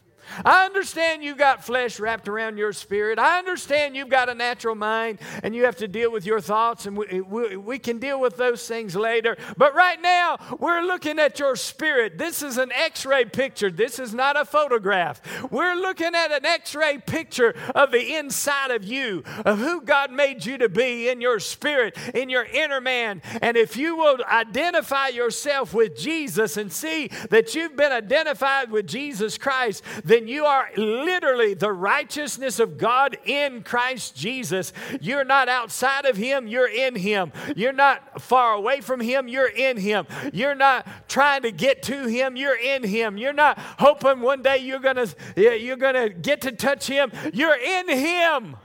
I 0.44 0.64
understand 0.64 1.22
you've 1.22 1.38
got 1.38 1.64
flesh 1.64 2.00
wrapped 2.00 2.28
around 2.28 2.58
your 2.58 2.72
spirit. 2.72 3.18
I 3.18 3.38
understand 3.38 3.96
you've 3.96 4.08
got 4.08 4.28
a 4.28 4.34
natural 4.34 4.74
mind 4.74 5.20
and 5.42 5.54
you 5.54 5.64
have 5.64 5.76
to 5.76 5.88
deal 5.88 6.10
with 6.10 6.26
your 6.26 6.40
thoughts, 6.40 6.86
and 6.86 6.96
we, 6.96 7.20
we, 7.20 7.56
we, 7.56 7.78
can 7.78 7.98
deal 7.98 8.20
with 8.20 8.36
those 8.36 8.66
things 8.66 8.96
later. 8.96 9.36
But 9.56 9.74
right 9.74 10.00
now, 10.00 10.38
we're 10.58 10.80
looking 10.82 11.18
at 11.18 11.38
your 11.38 11.56
spirit. 11.56 12.18
This 12.18 12.42
is 12.42 12.58
an 12.58 12.72
x 12.72 13.04
ray 13.04 13.24
picture, 13.24 13.70
this 13.70 13.98
is 13.98 14.14
not 14.14 14.40
a 14.40 14.44
photograph. 14.44 15.20
We're 15.50 15.74
looking 15.74 16.14
at 16.14 16.32
an 16.32 16.46
x 16.46 16.74
ray 16.74 16.98
picture 16.98 17.54
of 17.74 17.90
the 17.90 18.16
inside 18.16 18.70
of 18.70 18.84
you, 18.84 19.22
of 19.44 19.58
who 19.58 19.82
God 19.82 20.10
made 20.10 20.44
you 20.44 20.58
to 20.58 20.68
be 20.68 21.08
in 21.08 21.20
your 21.20 21.40
spirit, 21.40 21.96
in 22.14 22.28
your 22.28 22.44
inner 22.44 22.80
man. 22.80 23.22
And 23.42 23.56
if 23.56 23.76
you 23.76 23.96
will 23.96 24.18
identify 24.24 25.08
yourself 25.08 25.74
with 25.74 25.96
Jesus 25.96 26.56
and 26.56 26.72
see 26.72 27.08
that 27.30 27.54
you've 27.54 27.76
been 27.76 27.92
identified 27.92 28.70
with 28.70 28.86
Jesus 28.86 29.38
Christ, 29.38 29.82
then 30.14 30.28
you 30.28 30.44
are 30.44 30.70
literally 30.76 31.54
the 31.54 31.72
righteousness 31.72 32.60
of 32.60 32.78
God 32.78 33.18
in 33.24 33.64
Christ 33.64 34.14
Jesus. 34.14 34.72
You're 35.00 35.24
not 35.24 35.48
outside 35.48 36.04
of 36.04 36.16
Him, 36.16 36.46
you're 36.46 36.68
in 36.68 36.94
Him. 36.94 37.32
You're 37.56 37.72
not 37.72 38.22
far 38.22 38.54
away 38.54 38.80
from 38.80 39.00
Him, 39.00 39.26
you're 39.26 39.48
in 39.48 39.76
Him. 39.76 40.06
You're 40.32 40.54
not 40.54 40.86
trying 41.08 41.42
to 41.42 41.50
get 41.50 41.82
to 41.84 42.06
Him, 42.06 42.36
you're 42.36 42.56
in 42.56 42.84
Him. 42.84 43.18
You're 43.18 43.32
not 43.32 43.58
hoping 43.58 44.20
one 44.20 44.40
day 44.40 44.58
you're 44.58 44.78
gonna 44.78 45.08
you're 45.36 45.76
gonna 45.76 46.10
get 46.10 46.42
to 46.42 46.52
touch 46.52 46.86
Him, 46.86 47.10
you're 47.32 47.56
in 47.56 47.88
Him. 47.88 48.56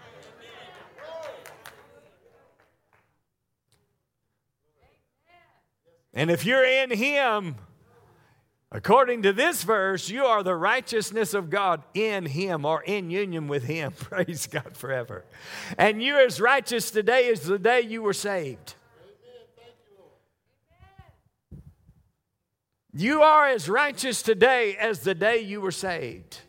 And 6.13 6.29
if 6.29 6.45
you're 6.45 6.65
in 6.65 6.91
Him, 6.91 7.55
According 8.71 9.23
to 9.23 9.33
this 9.33 9.63
verse, 9.63 10.09
you 10.09 10.25
are 10.25 10.43
the 10.43 10.55
righteousness 10.55 11.33
of 11.33 11.49
God 11.49 11.81
in 11.95 12.27
Him 12.27 12.65
or 12.65 12.83
in 12.83 13.09
union 13.09 13.47
with 13.47 13.63
Him. 13.63 13.91
Praise 13.99 14.45
God 14.45 14.77
forever. 14.77 15.25
And 15.77 16.03
you're 16.03 16.19
as 16.19 16.39
righteous 16.39 16.91
today 16.91 17.31
as 17.31 17.41
the 17.41 17.57
day 17.57 17.81
you 17.81 18.03
were 18.03 18.13
saved. 18.13 18.75
You 22.93 23.21
are 23.21 23.47
as 23.47 23.69
righteous 23.69 24.21
today 24.21 24.75
as 24.75 25.01
the 25.01 25.15
day 25.15 25.39
you 25.39 25.61
were 25.61 25.71
saved. 25.71 26.39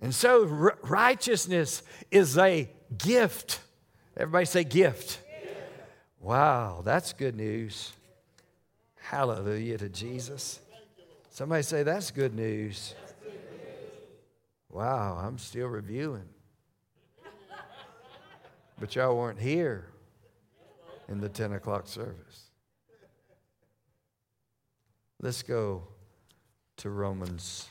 And 0.00 0.14
so, 0.14 0.48
r- 0.48 0.78
righteousness 0.82 1.82
is 2.10 2.36
a 2.36 2.68
gift. 2.98 3.60
Everybody 4.16 4.46
say 4.46 4.64
gift. 4.64 5.20
Wow, 6.20 6.82
that's 6.84 7.12
good 7.12 7.36
news. 7.36 7.92
Hallelujah 9.02 9.78
to 9.78 9.88
Jesus. 9.88 10.60
Somebody 11.30 11.62
say, 11.62 11.82
That's 11.82 12.10
good 12.10 12.34
news. 12.34 12.94
Wow, 14.70 15.20
I'm 15.22 15.36
still 15.38 15.66
reviewing. 15.66 16.28
But 18.80 18.96
y'all 18.96 19.16
weren't 19.16 19.38
here 19.38 19.88
in 21.08 21.20
the 21.20 21.28
10 21.28 21.52
o'clock 21.52 21.86
service. 21.86 22.50
Let's 25.20 25.42
go 25.42 25.84
to 26.78 26.90
Romans 26.90 27.68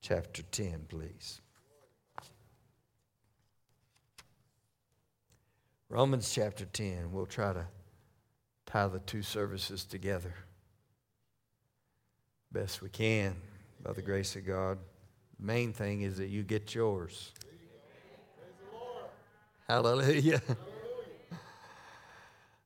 chapter 0.00 0.42
10, 0.42 0.86
please. 0.88 1.40
Romans 5.88 6.32
chapter 6.34 6.64
10. 6.64 7.12
We'll 7.12 7.26
try 7.26 7.52
to 7.52 7.66
tie 8.72 8.88
the 8.88 9.00
two 9.00 9.20
services 9.20 9.84
together 9.84 10.34
best 12.50 12.80
we 12.80 12.88
can 12.88 13.36
by 13.82 13.92
the 13.92 14.00
grace 14.00 14.34
of 14.34 14.46
God. 14.46 14.78
Main 15.38 15.74
thing 15.74 16.00
is 16.02 16.16
that 16.16 16.28
you 16.28 16.42
get 16.42 16.74
yours. 16.74 17.32
Hallelujah. 19.68 20.40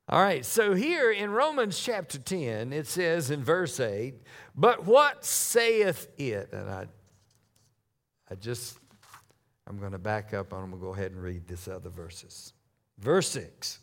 All 0.09 0.21
right, 0.21 0.45
so 0.45 0.73
here 0.73 1.11
in 1.11 1.29
Romans 1.31 1.77
chapter 1.77 2.17
10, 2.17 2.71
it 2.71 2.87
says 2.87 3.29
in 3.29 3.43
verse 3.43 3.77
8, 3.77 4.15
But 4.55 4.85
what 4.85 5.25
saith 5.25 6.07
it? 6.17 6.53
And 6.53 6.69
I, 6.69 6.85
I 8.31 8.35
just, 8.35 8.77
I'm 9.67 9.77
going 9.77 9.91
to 9.91 9.97
back 9.97 10.33
up 10.33 10.53
and 10.53 10.61
I'm 10.61 10.69
going 10.69 10.81
to 10.81 10.85
go 10.85 10.93
ahead 10.93 11.11
and 11.11 11.21
read 11.21 11.47
this 11.47 11.67
other 11.67 11.89
verses. 11.89 12.53
Verse 12.97 13.27
6 13.29 13.79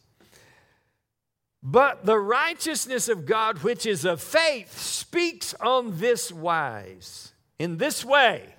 but 1.64 2.05
the 2.05 2.18
righteousness 2.18 3.09
of 3.09 3.24
God, 3.24 3.59
which 3.59 3.87
is 3.87 4.05
of 4.05 4.20
faith, 4.20 4.79
speaks 4.79 5.55
on 5.55 5.98
this 5.98 6.31
wise, 6.31 7.33
in 7.59 7.79
this 7.79 8.05
way 8.05 8.55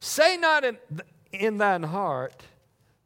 Say 0.00 0.38
not 0.38 0.64
in, 0.64 0.78
in 1.30 1.58
thine 1.58 1.82
heart, 1.82 2.42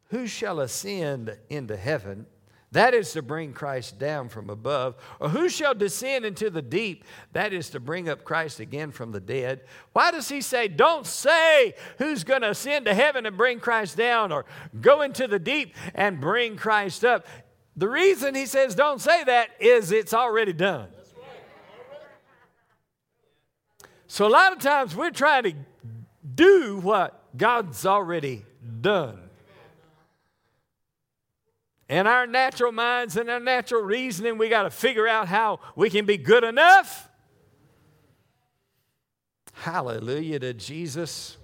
Who 0.09 0.27
shall 0.27 0.61
ascend 0.61 1.37
into 1.49 1.75
heaven? 1.75 2.25
That 2.71 2.93
is 2.93 3.13
to 3.13 3.21
bring 3.21 3.53
Christ 3.53 3.99
down 3.99 4.27
from 4.27 4.49
above. 4.49 4.95
Or 5.21 5.29
who 5.29 5.47
shall 5.47 5.73
descend 5.73 6.25
into 6.25 6.49
the 6.49 6.61
deep? 6.61 7.05
That 7.31 7.53
is 7.53 7.69
to 7.69 7.79
bring 7.79 8.09
up 8.09 8.25
Christ 8.25 8.59
again 8.59 8.91
from 8.91 9.13
the 9.13 9.21
dead. 9.21 9.61
Why 9.93 10.11
does 10.11 10.27
he 10.27 10.41
say, 10.41 10.67
don't 10.67 11.05
say 11.05 11.73
who's 11.99 12.25
going 12.25 12.41
to 12.41 12.49
ascend 12.49 12.85
to 12.85 12.93
heaven 12.93 13.25
and 13.25 13.37
bring 13.37 13.61
Christ 13.61 13.95
down 13.95 14.33
or 14.33 14.43
go 14.81 15.03
into 15.03 15.25
the 15.25 15.39
deep 15.39 15.73
and 15.93 16.19
bring 16.19 16.57
Christ 16.57 17.05
up? 17.05 17.25
The 17.75 17.89
reason 17.89 18.35
he 18.35 18.45
says 18.45 18.75
don't 18.75 19.01
say 19.01 19.23
that 19.25 19.49
is 19.59 19.91
it's 19.91 20.13
already 20.13 20.53
done. 20.53 20.87
So 24.07 24.25
a 24.25 24.29
lot 24.29 24.53
of 24.53 24.59
times 24.59 24.95
we're 24.95 25.11
trying 25.11 25.43
to 25.43 25.53
do 26.35 26.79
what 26.81 27.21
God's 27.35 27.85
already 27.85 28.45
done. 28.81 29.19
In 31.89 32.07
our 32.07 32.25
natural 32.25 32.71
minds 32.71 33.17
and 33.17 33.29
our 33.29 33.39
natural 33.39 33.81
reasoning, 33.81 34.37
we 34.37 34.49
got 34.49 34.63
to 34.63 34.69
figure 34.69 35.07
out 35.07 35.27
how 35.27 35.59
we 35.75 35.89
can 35.89 36.05
be 36.05 36.17
good 36.17 36.43
enough. 36.43 37.09
Hallelujah 39.53 40.39
to 40.39 40.53
Jesus. 40.53 41.37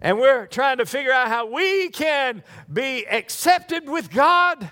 And 0.00 0.18
we're 0.18 0.46
trying 0.46 0.78
to 0.78 0.86
figure 0.86 1.12
out 1.12 1.28
how 1.28 1.46
we 1.46 1.88
can 1.90 2.42
be 2.72 3.06
accepted 3.06 3.88
with 3.88 4.10
God. 4.10 4.70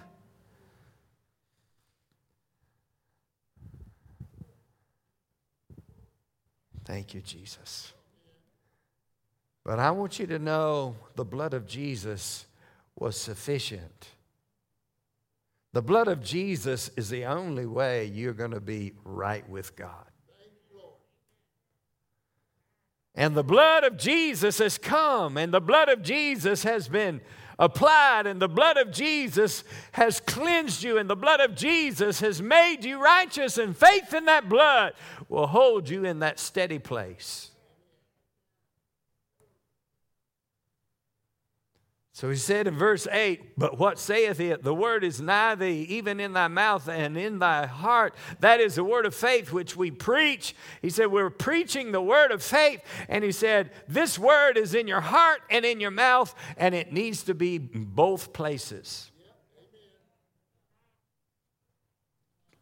Thank 6.91 7.15
you, 7.15 7.21
Jesus. 7.21 7.93
But 9.63 9.79
I 9.79 9.93
want 9.93 10.19
you 10.19 10.27
to 10.27 10.41
know 10.41 10.97
the 11.15 11.25
blood 11.25 11.55
of 11.55 11.65
Jesus 11.65 12.47
was 12.97 13.15
sufficient. 13.15 14.09
The 15.73 15.83
blood 15.83 16.09
of 16.09 16.21
Jesus 16.21 16.91
is 16.97 17.09
the 17.09 17.27
only 17.27 17.65
way 17.65 18.07
you're 18.07 18.33
going 18.33 18.51
to 18.51 18.61
be 18.61 18.95
right 19.05 19.49
with 19.49 19.77
God. 19.77 20.11
And 23.15 23.37
the 23.37 23.45
blood 23.45 23.85
of 23.85 23.97
Jesus 23.97 24.59
has 24.59 24.77
come, 24.77 25.37
and 25.37 25.55
the 25.55 25.61
blood 25.61 25.89
of 25.89 26.03
Jesus 26.03 26.65
has 26.65 26.89
been 26.89 27.21
applied, 27.61 28.27
and 28.27 28.43
the 28.43 28.49
blood 28.49 28.77
of 28.79 28.91
Jesus 28.91 29.63
has 29.93 30.19
cleansed 30.19 30.83
you, 30.83 30.99
and 30.99 31.09
the 31.09 31.15
blood 31.15 31.41
of 31.41 31.55
Jesus 31.55 32.19
has 32.21 32.43
made 32.43 32.85
you 32.85 33.01
righteous, 33.01 33.59
and 33.59 33.77
faith 33.77 34.13
in 34.13 34.25
that 34.25 34.49
blood 34.49 34.95
will 35.29 35.47
hold 35.47 35.89
you 35.89 36.05
in 36.05 36.19
that 36.21 36.41
steady 36.41 36.81
place. 36.81 37.50
So 42.21 42.29
he 42.29 42.37
said 42.37 42.67
in 42.67 42.77
verse 42.77 43.07
8, 43.11 43.57
But 43.57 43.79
what 43.79 43.99
saith 43.99 44.41
it? 44.41 44.63
The 44.63 44.75
word 44.75 45.05
is 45.05 45.23
nigh 45.23 45.55
thee, 45.55 45.87
even 45.89 46.21
in 46.21 46.35
thy 46.35 46.49
mouth 46.49 46.87
and 46.87 47.17
in 47.17 47.39
thy 47.39 47.65
heart. 47.65 48.15
That 48.41 48.61
is 48.61 48.75
the 48.75 48.85
word 48.85 49.07
of 49.07 49.15
faith 49.15 49.55
which 49.55 49.75
we 49.75 49.91
preach. 49.91 50.55
He 50.83 50.91
said, 50.91 51.07
We're 51.07 51.31
preaching 51.31 51.93
the 51.93 52.03
word 52.03 52.31
of 52.31 52.43
faith. 52.43 52.83
And 53.09 53.25
he 53.25 53.33
said, 53.33 53.71
This 53.89 54.19
word 54.19 54.59
is 54.59 54.75
in 54.75 54.87
your 54.87 55.01
heart 55.01 55.41
and 55.49 55.65
in 55.65 55.81
your 55.81 55.93
mouth, 55.93 56.35
and 56.59 56.75
it 56.75 56.93
needs 56.93 57.23
to 57.23 57.33
be 57.33 57.57
both 57.57 58.35
places. 58.35 59.11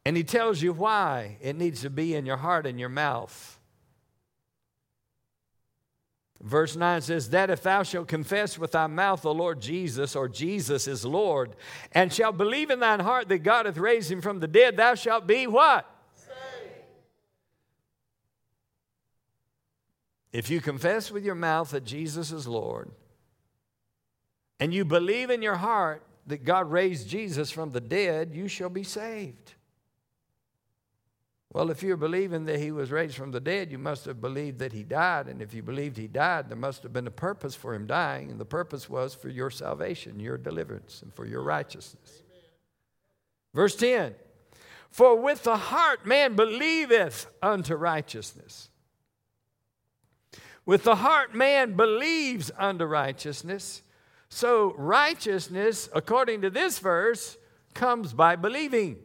And 0.04 0.16
he 0.16 0.22
tells 0.22 0.62
you 0.62 0.72
why 0.72 1.36
it 1.40 1.56
needs 1.56 1.80
to 1.80 1.90
be 1.90 2.14
in 2.14 2.26
your 2.26 2.36
heart 2.36 2.64
and 2.64 2.78
your 2.78 2.90
mouth. 2.90 3.57
Verse 6.40 6.76
9 6.76 7.00
says, 7.00 7.30
That 7.30 7.50
if 7.50 7.62
thou 7.62 7.82
shalt 7.82 8.08
confess 8.08 8.58
with 8.58 8.72
thy 8.72 8.86
mouth 8.86 9.22
the 9.22 9.34
Lord 9.34 9.60
Jesus, 9.60 10.14
or 10.14 10.28
Jesus 10.28 10.86
is 10.86 11.04
Lord, 11.04 11.56
and 11.92 12.12
shalt 12.12 12.36
believe 12.36 12.70
in 12.70 12.80
thine 12.80 13.00
heart 13.00 13.28
that 13.28 13.38
God 13.38 13.66
hath 13.66 13.76
raised 13.76 14.10
him 14.10 14.20
from 14.20 14.38
the 14.38 14.46
dead, 14.46 14.76
thou 14.76 14.94
shalt 14.94 15.26
be 15.26 15.46
what? 15.46 15.90
Saved. 16.14 16.36
If 20.32 20.48
you 20.48 20.60
confess 20.60 21.10
with 21.10 21.24
your 21.24 21.34
mouth 21.34 21.70
that 21.72 21.84
Jesus 21.84 22.30
is 22.30 22.46
Lord, 22.46 22.90
and 24.60 24.72
you 24.72 24.84
believe 24.84 25.30
in 25.30 25.42
your 25.42 25.56
heart 25.56 26.04
that 26.26 26.44
God 26.44 26.70
raised 26.70 27.08
Jesus 27.08 27.50
from 27.50 27.70
the 27.70 27.80
dead, 27.80 28.32
you 28.32 28.46
shall 28.46 28.68
be 28.68 28.84
saved. 28.84 29.54
Well, 31.50 31.70
if 31.70 31.82
you're 31.82 31.96
believing 31.96 32.44
that 32.44 32.60
he 32.60 32.70
was 32.70 32.90
raised 32.90 33.16
from 33.16 33.30
the 33.30 33.40
dead, 33.40 33.72
you 33.72 33.78
must 33.78 34.04
have 34.04 34.20
believed 34.20 34.58
that 34.58 34.72
he 34.72 34.82
died. 34.82 35.28
And 35.28 35.40
if 35.40 35.54
you 35.54 35.62
believed 35.62 35.96
he 35.96 36.06
died, 36.06 36.50
there 36.50 36.58
must 36.58 36.82
have 36.82 36.92
been 36.92 37.06
a 37.06 37.10
purpose 37.10 37.54
for 37.54 37.74
him 37.74 37.86
dying. 37.86 38.30
And 38.30 38.38
the 38.38 38.44
purpose 38.44 38.90
was 38.90 39.14
for 39.14 39.30
your 39.30 39.50
salvation, 39.50 40.20
your 40.20 40.36
deliverance, 40.36 41.00
and 41.00 41.14
for 41.14 41.24
your 41.24 41.42
righteousness. 41.42 42.22
Amen. 42.28 42.42
Verse 43.54 43.76
10 43.76 44.14
For 44.90 45.18
with 45.18 45.42
the 45.42 45.56
heart 45.56 46.04
man 46.04 46.36
believeth 46.36 47.26
unto 47.42 47.76
righteousness. 47.76 48.68
With 50.66 50.84
the 50.84 50.96
heart 50.96 51.34
man 51.34 51.76
believes 51.76 52.50
unto 52.58 52.84
righteousness. 52.84 53.82
So 54.28 54.74
righteousness, 54.76 55.88
according 55.94 56.42
to 56.42 56.50
this 56.50 56.78
verse, 56.78 57.38
comes 57.72 58.12
by 58.12 58.36
believing. 58.36 58.98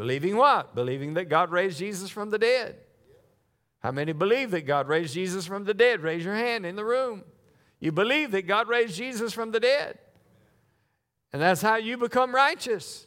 Believing 0.00 0.38
what? 0.38 0.74
Believing 0.74 1.12
that 1.12 1.26
God 1.26 1.50
raised 1.50 1.78
Jesus 1.78 2.08
from 2.08 2.30
the 2.30 2.38
dead. 2.38 2.76
How 3.80 3.90
many 3.90 4.12
believe 4.12 4.50
that 4.52 4.62
God 4.62 4.88
raised 4.88 5.12
Jesus 5.12 5.44
from 5.44 5.64
the 5.64 5.74
dead? 5.74 6.00
Raise 6.00 6.24
your 6.24 6.36
hand 6.36 6.64
in 6.64 6.74
the 6.74 6.86
room. 6.86 7.22
You 7.80 7.92
believe 7.92 8.30
that 8.30 8.46
God 8.46 8.66
raised 8.66 8.96
Jesus 8.96 9.34
from 9.34 9.50
the 9.50 9.60
dead. 9.60 9.98
And 11.34 11.42
that's 11.42 11.60
how 11.60 11.76
you 11.76 11.98
become 11.98 12.34
righteous. 12.34 13.06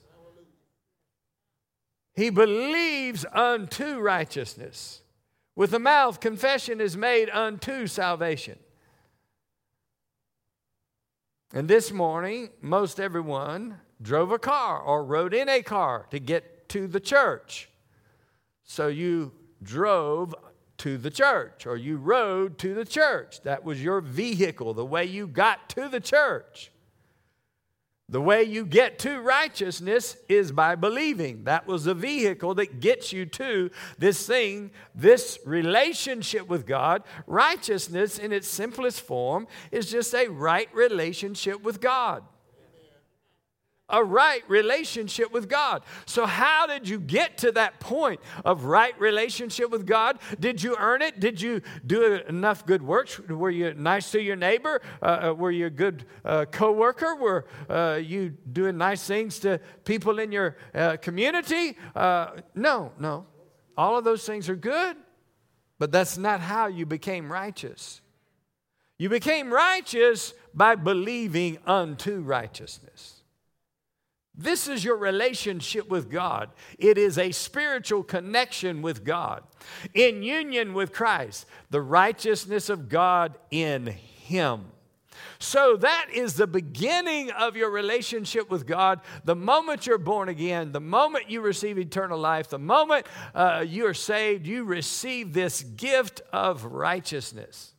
He 2.14 2.30
believes 2.30 3.26
unto 3.34 3.98
righteousness. 3.98 5.02
With 5.56 5.72
the 5.72 5.80
mouth, 5.80 6.20
confession 6.20 6.80
is 6.80 6.96
made 6.96 7.28
unto 7.32 7.88
salvation. 7.88 8.60
And 11.56 11.68
this 11.68 11.92
morning, 11.92 12.50
most 12.62 13.00
everyone 13.00 13.80
drove 14.00 14.32
a 14.32 14.38
car 14.38 14.80
or 14.80 15.04
rode 15.04 15.34
in 15.34 15.50
a 15.50 15.64
car 15.64 16.06
to 16.12 16.20
get 16.20 16.53
to 16.70 16.88
the 16.88 17.00
church. 17.00 17.70
So 18.64 18.88
you 18.88 19.32
drove 19.62 20.36
to 20.80 20.98
the 20.98 21.12
church 21.12 21.66
or 21.66 21.78
you 21.78 21.98
rode 21.98 22.58
to 22.60 22.74
the 22.74 22.86
church. 22.86 23.42
That 23.44 23.64
was 23.64 23.84
your 23.84 24.02
vehicle, 24.02 24.74
the 24.74 24.86
way 24.86 25.06
you 25.06 25.28
got 25.28 25.70
to 25.70 25.88
the 25.88 26.00
church. 26.00 26.72
The 28.10 28.22
way 28.22 28.44
you 28.44 28.66
get 28.66 29.00
to 29.00 29.22
righteousness 29.22 30.18
is 30.28 30.52
by 30.52 30.76
believing. 30.76 31.46
That 31.46 31.66
was 31.66 31.86
the 31.86 31.94
vehicle 31.94 32.54
that 32.56 32.80
gets 32.80 33.14
you 33.14 33.26
to 33.28 33.72
this 33.98 34.28
thing, 34.28 34.72
this 34.94 35.40
relationship 35.46 36.48
with 36.48 36.68
God. 36.68 37.04
Righteousness, 37.26 38.20
in 38.20 38.34
its 38.34 38.48
simplest 38.48 39.02
form, 39.02 39.48
is 39.72 39.90
just 39.90 40.14
a 40.14 40.28
right 40.28 40.68
relationship 40.76 41.64
with 41.64 41.80
God 41.80 42.24
a 43.90 44.04
right 44.04 44.44
relationship 44.50 45.32
with 45.32 45.50
God. 45.50 45.84
So, 46.06 46.26
how 46.26 46.66
did 46.68 46.88
you 46.88 47.00
get 47.00 47.38
to 47.40 47.52
that 47.54 47.80
point 47.80 48.22
of 48.46 48.66
right 48.66 48.98
relationship 49.00 49.70
with 49.70 49.86
God? 49.86 50.20
Did 50.40 50.64
you 50.64 50.76
earn 50.80 51.02
it? 51.02 51.20
Did 51.20 51.42
you 51.42 51.62
do 51.86 52.16
enough 52.28 52.66
good 52.66 52.82
works? 52.82 53.20
Were 53.20 53.52
you 53.52 53.74
nice 53.74 54.12
to 54.12 54.22
your 54.22 54.36
neighbor? 54.36 54.82
Uh, 55.02 55.06
uh 55.06 55.34
were 55.34 55.52
you 55.52 55.68
a 55.68 55.70
good 55.70 56.06
uh, 56.24 56.46
coworker? 56.46 57.16
Were 57.16 57.46
uh, 57.70 58.00
you 58.02 58.30
doing 58.52 58.78
nice 58.78 59.06
things 59.06 59.40
to 59.40 59.60
people 59.84 60.20
in 60.20 60.32
your 60.32 60.58
uh, 60.74 60.98
community? 60.98 61.78
Uh, 61.96 62.32
no, 62.56 62.92
no. 63.00 63.26
All 63.76 63.98
of 63.98 64.04
those 64.04 64.26
things 64.26 64.50
are 64.50 64.56
good, 64.56 64.96
but 65.78 65.92
that's 65.92 66.18
not 66.18 66.40
how 66.40 66.68
you 66.68 66.86
became 66.86 67.32
righteous. 67.32 68.02
You 68.98 69.10
became 69.10 69.52
righteous 69.52 70.34
by 70.54 70.76
believing 70.76 71.58
unto 71.66 72.22
righteousness. 72.22 73.23
This 74.36 74.68
is 74.68 74.84
your 74.84 74.98
relationship 74.98 75.90
with 75.90 76.10
God. 76.10 76.50
It 76.80 76.98
is 76.98 77.18
a 77.18 77.32
spiritual 77.32 78.04
connection 78.04 78.82
with 78.82 79.04
God, 79.04 79.44
in 79.94 80.24
union 80.24 80.74
with 80.74 80.92
Christ, 80.92 81.46
the 81.70 81.82
righteousness 81.82 82.70
of 82.70 82.90
God 82.90 83.38
in 83.52 83.88
Him. 83.88 84.66
So 85.38 85.76
that 85.78 86.08
is 86.12 86.34
the 86.34 86.48
beginning 86.48 87.30
of 87.30 87.56
your 87.56 87.70
relationship 87.70 88.50
with 88.50 88.66
God. 88.66 89.02
The 89.24 89.36
moment 89.36 89.86
you're 89.86 90.00
born 90.00 90.30
again, 90.30 90.72
the 90.72 90.80
moment 90.80 91.30
you 91.30 91.42
receive 91.42 91.78
eternal 91.78 92.18
life, 92.18 92.50
the 92.50 92.58
moment 92.58 93.06
uh, 93.36 93.64
you 93.68 93.86
are 93.86 93.94
saved, 93.94 94.48
you 94.48 94.64
receive 94.64 95.34
this 95.34 95.62
gift 95.62 96.22
of 96.32 96.66
righteousness. 96.66 97.74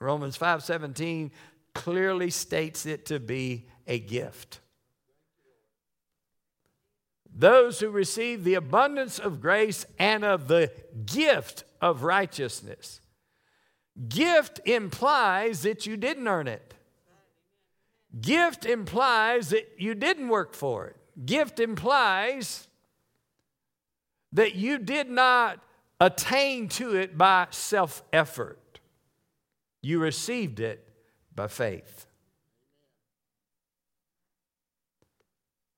Romans 0.00 0.36
5:17 0.36 1.30
clearly 1.74 2.30
states 2.30 2.84
it 2.86 3.06
to 3.06 3.20
be 3.20 3.68
a 3.86 4.00
gift 4.00 4.58
those 7.34 7.80
who 7.80 7.90
receive 7.90 8.44
the 8.44 8.54
abundance 8.54 9.18
of 9.18 9.40
grace 9.40 9.86
and 9.98 10.24
of 10.24 10.48
the 10.48 10.70
gift 11.06 11.64
of 11.80 12.02
righteousness. 12.02 13.00
Gift 14.08 14.60
implies 14.64 15.62
that 15.62 15.86
you 15.86 15.96
didn't 15.96 16.28
earn 16.28 16.48
it. 16.48 16.74
Gift 18.20 18.66
implies 18.66 19.50
that 19.50 19.68
you 19.78 19.94
didn't 19.94 20.28
work 20.28 20.54
for 20.54 20.86
it. 20.86 20.96
Gift 21.26 21.60
implies 21.60 22.68
that 24.32 24.54
you 24.54 24.78
did 24.78 25.10
not 25.10 25.60
attain 26.00 26.68
to 26.68 26.96
it 26.96 27.16
by 27.16 27.46
self 27.50 28.02
effort. 28.12 28.80
You 29.82 29.98
received 29.98 30.60
it 30.60 30.88
by 31.34 31.48
faith. 31.48 32.06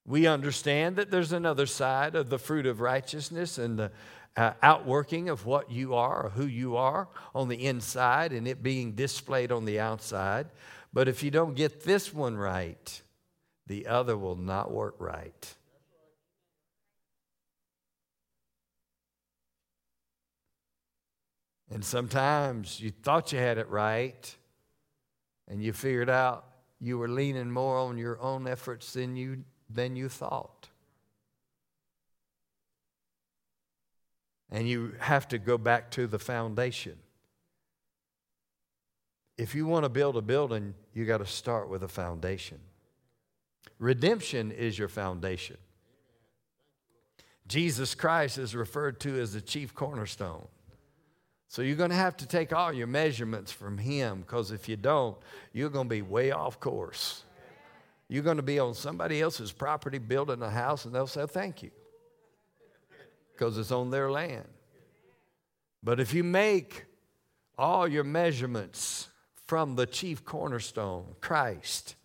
We 0.06 0.26
understand 0.26 0.96
that 0.96 1.10
there's 1.10 1.32
another 1.32 1.66
side 1.66 2.14
of 2.14 2.28
the 2.28 2.38
fruit 2.38 2.66
of 2.66 2.80
righteousness 2.80 3.56
and 3.56 3.78
the 3.78 3.92
uh, 4.36 4.52
outworking 4.62 5.28
of 5.28 5.46
what 5.46 5.70
you 5.70 5.94
are 5.94 6.26
or 6.26 6.30
who 6.30 6.46
you 6.46 6.76
are 6.76 7.08
on 7.34 7.48
the 7.48 7.64
inside 7.66 8.32
and 8.32 8.46
it 8.46 8.62
being 8.62 8.92
displayed 8.92 9.50
on 9.50 9.64
the 9.64 9.80
outside. 9.80 10.46
But 10.92 11.08
if 11.08 11.22
you 11.22 11.30
don't 11.30 11.54
get 11.54 11.84
this 11.84 12.12
one 12.12 12.36
right, 12.36 13.02
the 13.66 13.86
other 13.86 14.16
will 14.16 14.36
not 14.36 14.70
work 14.70 14.96
right. 14.98 15.54
And 21.70 21.84
sometimes 21.84 22.80
you 22.80 22.90
thought 22.90 23.32
you 23.32 23.38
had 23.38 23.58
it 23.58 23.68
right, 23.68 24.36
and 25.48 25.60
you 25.60 25.72
figured 25.72 26.10
out 26.10 26.44
you 26.78 26.98
were 26.98 27.08
leaning 27.08 27.50
more 27.50 27.78
on 27.78 27.98
your 27.98 28.20
own 28.20 28.46
efforts 28.46 28.92
than 28.92 29.16
you 29.16 29.44
than 29.74 29.96
you 29.96 30.08
thought. 30.08 30.68
And 34.50 34.68
you 34.68 34.94
have 35.00 35.26
to 35.28 35.38
go 35.38 35.58
back 35.58 35.90
to 35.92 36.06
the 36.06 36.18
foundation. 36.18 36.96
If 39.36 39.54
you 39.54 39.66
want 39.66 39.84
to 39.84 39.88
build 39.88 40.16
a 40.16 40.22
building, 40.22 40.74
you 40.92 41.04
got 41.04 41.18
to 41.18 41.26
start 41.26 41.68
with 41.68 41.82
a 41.82 41.88
foundation. 41.88 42.60
Redemption 43.80 44.52
is 44.52 44.78
your 44.78 44.88
foundation. 44.88 45.56
Jesus 47.48 47.94
Christ 47.94 48.38
is 48.38 48.54
referred 48.54 49.00
to 49.00 49.20
as 49.20 49.32
the 49.32 49.40
chief 49.40 49.74
cornerstone. 49.74 50.46
So 51.48 51.62
you're 51.62 51.76
going 51.76 51.90
to 51.90 51.96
have 51.96 52.16
to 52.18 52.26
take 52.26 52.52
all 52.52 52.72
your 52.72 52.86
measurements 52.86 53.52
from 53.52 53.78
him 53.78 54.20
because 54.20 54.50
if 54.50 54.68
you 54.68 54.76
don't, 54.76 55.16
you're 55.52 55.68
going 55.68 55.88
to 55.88 55.94
be 55.94 56.02
way 56.02 56.30
off 56.30 56.58
course. 56.60 57.23
You're 58.08 58.22
going 58.22 58.36
to 58.36 58.42
be 58.42 58.58
on 58.58 58.74
somebody 58.74 59.20
else's 59.20 59.52
property 59.52 59.98
building 59.98 60.42
a 60.42 60.50
house, 60.50 60.84
and 60.84 60.94
they'll 60.94 61.06
say 61.06 61.26
thank 61.26 61.62
you 61.62 61.70
because 63.32 63.58
it's 63.58 63.72
on 63.72 63.90
their 63.90 64.10
land. 64.10 64.48
But 65.82 66.00
if 66.00 66.14
you 66.14 66.24
make 66.24 66.84
all 67.58 67.86
your 67.88 68.04
measurements 68.04 69.08
from 69.46 69.76
the 69.76 69.86
chief 69.86 70.24
cornerstone, 70.24 71.14
Christ, 71.20 71.96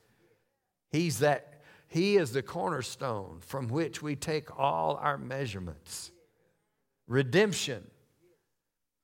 He's 0.92 1.20
that, 1.20 1.62
He 1.88 2.18
is 2.18 2.32
the 2.32 2.42
cornerstone 2.42 3.40
from 3.42 3.68
which 3.68 4.02
we 4.02 4.16
take 4.16 4.58
all 4.58 4.96
our 5.02 5.18
measurements. 5.18 6.12
Redemption 7.08 7.86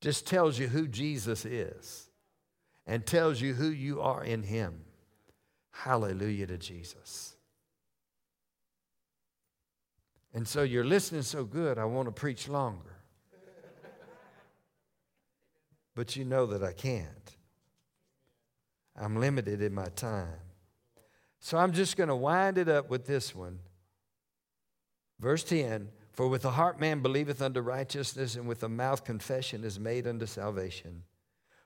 just 0.01 0.27
tells 0.27 0.59
you 0.59 0.67
who 0.67 0.87
Jesus 0.87 1.45
is 1.45 2.09
and 2.85 3.05
tells 3.05 3.41
you 3.41 3.53
who 3.53 3.69
you 3.69 4.01
are 4.01 4.23
in 4.23 4.43
Him. 4.43 4.84
Hallelujah 5.75 6.47
to 6.47 6.57
Jesus. 6.57 7.35
And 10.33 10.47
so 10.47 10.63
you're 10.63 10.85
listening 10.85 11.21
so 11.21 11.43
good, 11.43 11.77
I 11.77 11.83
want 11.85 12.07
to 12.07 12.13
preach 12.13 12.47
longer. 12.47 12.95
but 15.93 16.15
you 16.15 16.23
know 16.23 16.45
that 16.45 16.63
I 16.63 16.71
can't. 16.71 17.35
I'm 18.99 19.17
limited 19.17 19.61
in 19.61 19.73
my 19.73 19.87
time. 19.87 20.39
So 21.39 21.57
I'm 21.57 21.73
just 21.73 21.97
going 21.97 22.09
to 22.09 22.15
wind 22.15 22.57
it 22.57 22.69
up 22.69 22.89
with 22.89 23.05
this 23.05 23.35
one. 23.35 23.59
Verse 25.19 25.43
10 25.43 25.89
For 26.13 26.29
with 26.29 26.43
the 26.43 26.51
heart 26.51 26.79
man 26.79 27.01
believeth 27.01 27.41
unto 27.41 27.59
righteousness, 27.59 28.35
and 28.35 28.47
with 28.47 28.61
the 28.61 28.69
mouth 28.69 29.03
confession 29.03 29.65
is 29.65 29.77
made 29.77 30.07
unto 30.07 30.25
salvation. 30.25 31.03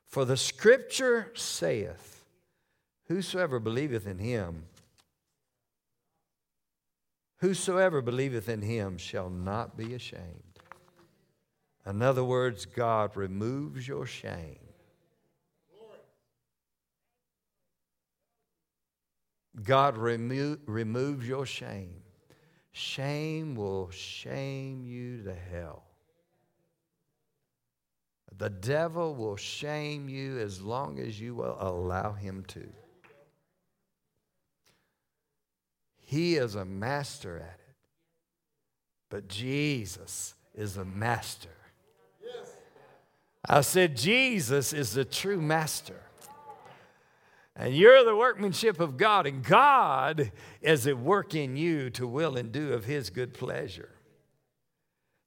For 0.07 0.25
the 0.25 0.37
scripture 0.37 1.31
saith, 1.35 2.18
Whosoever 3.09 3.59
believeth 3.59 4.07
in 4.07 4.19
him, 4.19 4.63
Whosoever 7.39 8.01
believeth 8.01 8.49
in 8.49 8.61
him 8.61 8.97
shall 8.97 9.29
not 9.29 9.77
be 9.77 9.93
ashamed. 9.93 10.59
In 11.85 12.01
other 12.01 12.23
words, 12.23 12.65
God 12.65 13.15
removes 13.15 13.87
your 13.87 14.05
shame. 14.05 14.59
God 19.63 19.97
remo- 19.97 20.57
removes 20.65 21.27
your 21.27 21.45
shame. 21.45 22.01
Shame 22.73 23.55
will 23.55 23.89
shame 23.89 24.85
you 24.85 25.23
to 25.23 25.33
hell. 25.33 25.83
The 28.37 28.49
devil 28.49 29.15
will 29.15 29.37
shame 29.37 30.07
you 30.07 30.39
as 30.39 30.61
long 30.61 30.99
as 30.99 31.19
you 31.19 31.35
will 31.35 31.57
allow 31.59 32.11
him 32.11 32.43
to. 32.49 32.69
He 36.09 36.37
is 36.37 36.55
a 36.55 36.65
master 36.65 37.37
at 37.37 37.59
it. 37.59 37.75
But 39.11 39.27
Jesus 39.27 40.33
is 40.55 40.75
a 40.75 40.83
master. 40.83 41.49
I 43.47 43.61
said, 43.61 43.95
Jesus 43.95 44.73
is 44.73 44.93
the 44.93 45.05
true 45.05 45.39
master. 45.39 46.01
And 47.55 47.75
you're 47.75 48.03
the 48.03 48.15
workmanship 48.15 48.79
of 48.79 48.97
God, 48.97 49.27
and 49.27 49.43
God 49.43 50.31
is 50.63 50.87
at 50.87 50.97
work 50.97 51.35
in 51.35 51.55
you 51.55 51.91
to 51.91 52.07
will 52.07 52.37
and 52.37 52.51
do 52.51 52.73
of 52.73 52.85
His 52.85 53.11
good 53.11 53.35
pleasure. 53.35 53.91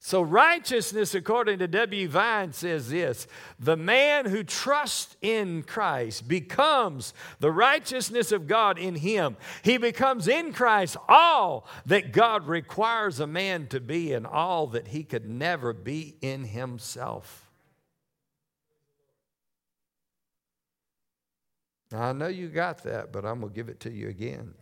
So, 0.04 0.20
righteousness, 0.20 1.14
according 1.14 1.60
to 1.60 1.68
W. 1.68 2.08
Vine, 2.08 2.52
says 2.52 2.90
this 2.90 3.28
the 3.60 3.76
man 3.76 4.26
who 4.26 4.42
trusts 4.42 5.16
in 5.22 5.62
Christ 5.62 6.26
becomes 6.26 7.14
the 7.38 7.52
righteousness 7.52 8.32
of 8.32 8.48
God 8.48 8.80
in 8.80 8.96
him. 8.96 9.36
He 9.62 9.78
becomes 9.78 10.26
in 10.26 10.52
Christ 10.52 10.96
all 11.08 11.68
that 11.86 12.12
God 12.12 12.48
requires 12.48 13.20
a 13.20 13.28
man 13.28 13.68
to 13.68 13.78
be 13.78 14.12
and 14.12 14.26
all 14.26 14.66
that 14.68 14.88
he 14.88 15.04
could 15.04 15.30
never 15.30 15.72
be 15.72 16.16
in 16.20 16.46
himself. 16.46 17.48
Now, 21.92 22.02
I 22.02 22.12
know 22.12 22.26
you 22.26 22.48
got 22.48 22.82
that, 22.82 23.12
but 23.12 23.24
I'm 23.24 23.38
going 23.38 23.52
to 23.52 23.54
give 23.56 23.68
it 23.68 23.78
to 23.80 23.92
you 23.92 24.08
again. 24.08 24.54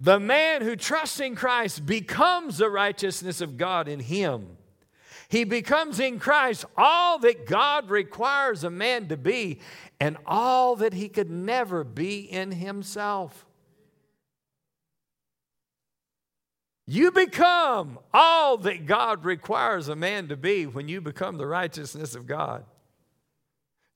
The 0.00 0.20
man 0.20 0.62
who 0.62 0.76
trusts 0.76 1.18
in 1.20 1.34
Christ 1.34 1.84
becomes 1.84 2.58
the 2.58 2.70
righteousness 2.70 3.40
of 3.40 3.56
God 3.56 3.88
in 3.88 4.00
him. 4.00 4.56
He 5.28 5.44
becomes 5.44 6.00
in 6.00 6.18
Christ 6.18 6.64
all 6.76 7.18
that 7.18 7.46
God 7.46 7.90
requires 7.90 8.64
a 8.64 8.70
man 8.70 9.08
to 9.08 9.16
be 9.16 9.60
and 10.00 10.16
all 10.24 10.76
that 10.76 10.94
he 10.94 11.08
could 11.08 11.30
never 11.30 11.84
be 11.84 12.20
in 12.20 12.52
himself. 12.52 13.44
You 16.86 17.10
become 17.10 17.98
all 18.14 18.56
that 18.58 18.86
God 18.86 19.26
requires 19.26 19.88
a 19.88 19.96
man 19.96 20.28
to 20.28 20.36
be 20.36 20.64
when 20.64 20.88
you 20.88 21.02
become 21.02 21.36
the 21.36 21.46
righteousness 21.46 22.14
of 22.14 22.26
God. 22.26 22.64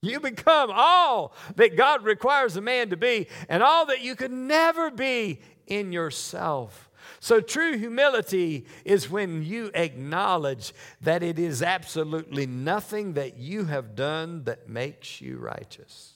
You 0.03 0.21
become 0.21 0.71
all 0.71 1.33
that 1.57 1.77
God 1.77 2.05
requires 2.05 2.57
a 2.57 2.61
man 2.61 2.91
to 2.91 2.97
be 2.99 3.29
and 3.49 3.63
all 3.63 3.87
that 3.87 4.03
you 4.03 4.17
could 4.17 4.33
never 4.33 4.91
be 4.91 5.41
in 5.67 5.93
yourself. 5.93 6.91
So, 7.21 7.41
true 7.41 7.77
humility 7.77 8.67
is 8.85 9.11
when 9.11 9.43
you 9.43 9.71
acknowledge 9.75 10.73
that 11.01 11.23
it 11.23 11.39
is 11.39 11.63
absolutely 11.63 12.47
nothing 12.47 13.15
that 13.15 13.39
you 13.39 13.65
have 13.65 13.95
done 13.95 14.45
that 14.45 14.69
makes 14.69 15.21
you 15.21 15.39
righteous. 15.39 16.15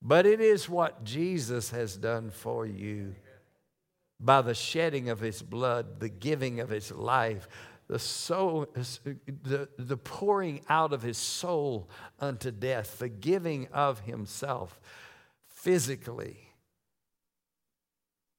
But 0.00 0.26
it 0.26 0.40
is 0.40 0.68
what 0.68 1.04
Jesus 1.04 1.70
has 1.70 1.96
done 1.96 2.30
for 2.30 2.66
you 2.66 3.14
by 4.18 4.42
the 4.42 4.54
shedding 4.54 5.08
of 5.08 5.20
his 5.20 5.42
blood, 5.42 6.00
the 6.00 6.08
giving 6.08 6.60
of 6.60 6.68
his 6.68 6.90
life, 6.90 7.48
the, 7.88 7.98
soul, 7.98 8.66
the, 8.74 9.68
the 9.76 9.96
pouring 9.96 10.62
out 10.68 10.92
of 10.92 11.02
his 11.02 11.18
soul 11.18 11.88
unto 12.18 12.50
death, 12.50 12.98
the 12.98 13.08
giving 13.08 13.68
of 13.72 14.00
himself 14.00 14.80
physically, 15.62 16.36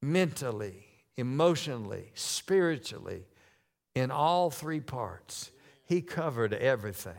mentally, 0.01 0.86
emotionally, 1.15 2.12
spiritually, 2.15 3.23
in 3.95 4.12
all 4.12 4.49
three 4.49 4.81
parts. 4.81 5.49
He 5.86 6.01
covered 6.01 6.53
everything. 6.53 7.13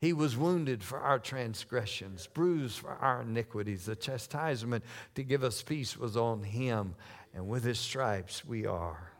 He 0.00 0.12
was 0.12 0.36
wounded 0.36 0.84
for 0.84 1.00
our 1.00 1.18
transgressions, 1.18 2.28
bruised 2.28 2.78
for 2.78 2.90
our 2.90 3.22
iniquities. 3.22 3.86
The 3.86 3.96
chastisement 3.96 4.84
to 5.16 5.24
give 5.24 5.42
us 5.42 5.62
peace 5.62 5.96
was 5.96 6.16
on 6.16 6.44
him, 6.44 6.94
and 7.34 7.48
with 7.48 7.64
his 7.64 7.80
stripes 7.80 8.44
we 8.44 8.64
are 8.64 9.10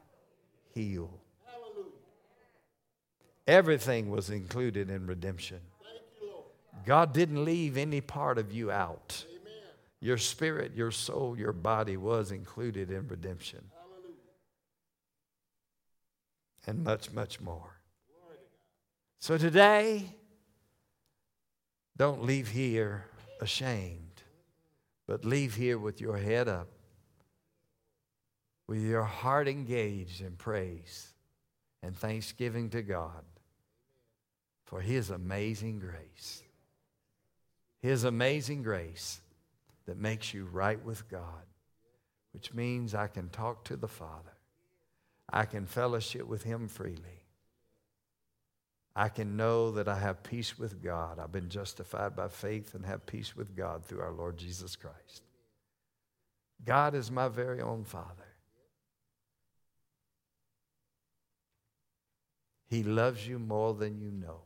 healed. 0.72 1.18
Everything 3.48 4.08
was 4.08 4.30
included 4.30 4.88
in 4.88 5.08
redemption. 5.08 5.60
God 6.84 7.12
didn't 7.12 7.44
leave 7.44 7.76
any 7.76 8.00
part 8.00 8.38
of 8.38 8.52
you 8.52 8.70
out. 8.70 9.24
Amen. 9.28 9.52
Your 10.00 10.18
spirit, 10.18 10.74
your 10.74 10.90
soul, 10.90 11.38
your 11.38 11.52
body 11.52 11.96
was 11.96 12.30
included 12.30 12.90
in 12.90 13.08
redemption. 13.08 13.64
Hallelujah. 13.74 14.14
And 16.66 16.84
much, 16.84 17.12
much 17.12 17.40
more. 17.40 17.80
So 19.18 19.38
today, 19.38 20.04
don't 21.96 22.22
leave 22.22 22.48
here 22.48 23.06
ashamed, 23.40 24.22
but 25.06 25.24
leave 25.24 25.54
here 25.54 25.78
with 25.78 26.00
your 26.00 26.16
head 26.16 26.46
up, 26.46 26.68
with 28.68 28.82
your 28.82 29.04
heart 29.04 29.48
engaged 29.48 30.20
in 30.20 30.36
praise 30.36 31.08
and 31.82 31.96
thanksgiving 31.96 32.68
to 32.70 32.82
God 32.82 33.24
for 34.64 34.80
His 34.80 35.10
amazing 35.10 35.78
grace. 35.78 36.42
His 37.80 38.04
amazing 38.04 38.62
grace 38.62 39.20
that 39.86 39.98
makes 39.98 40.34
you 40.34 40.44
right 40.46 40.82
with 40.84 41.08
God, 41.08 41.44
which 42.32 42.52
means 42.52 42.94
I 42.94 43.06
can 43.06 43.28
talk 43.28 43.64
to 43.64 43.76
the 43.76 43.88
Father. 43.88 44.32
I 45.30 45.44
can 45.44 45.66
fellowship 45.66 46.26
with 46.26 46.42
Him 46.42 46.68
freely. 46.68 47.24
I 48.94 49.10
can 49.10 49.36
know 49.36 49.72
that 49.72 49.88
I 49.88 49.98
have 49.98 50.22
peace 50.22 50.58
with 50.58 50.82
God. 50.82 51.18
I've 51.18 51.32
been 51.32 51.50
justified 51.50 52.16
by 52.16 52.28
faith 52.28 52.74
and 52.74 52.86
have 52.86 53.04
peace 53.04 53.36
with 53.36 53.54
God 53.54 53.84
through 53.84 54.00
our 54.00 54.12
Lord 54.12 54.38
Jesus 54.38 54.74
Christ. 54.74 55.22
God 56.64 56.94
is 56.94 57.10
my 57.10 57.28
very 57.28 57.60
own 57.60 57.84
Father. 57.84 58.24
He 62.68 62.82
loves 62.82 63.28
you 63.28 63.38
more 63.38 63.74
than 63.74 64.00
you 64.00 64.10
know. 64.10 64.40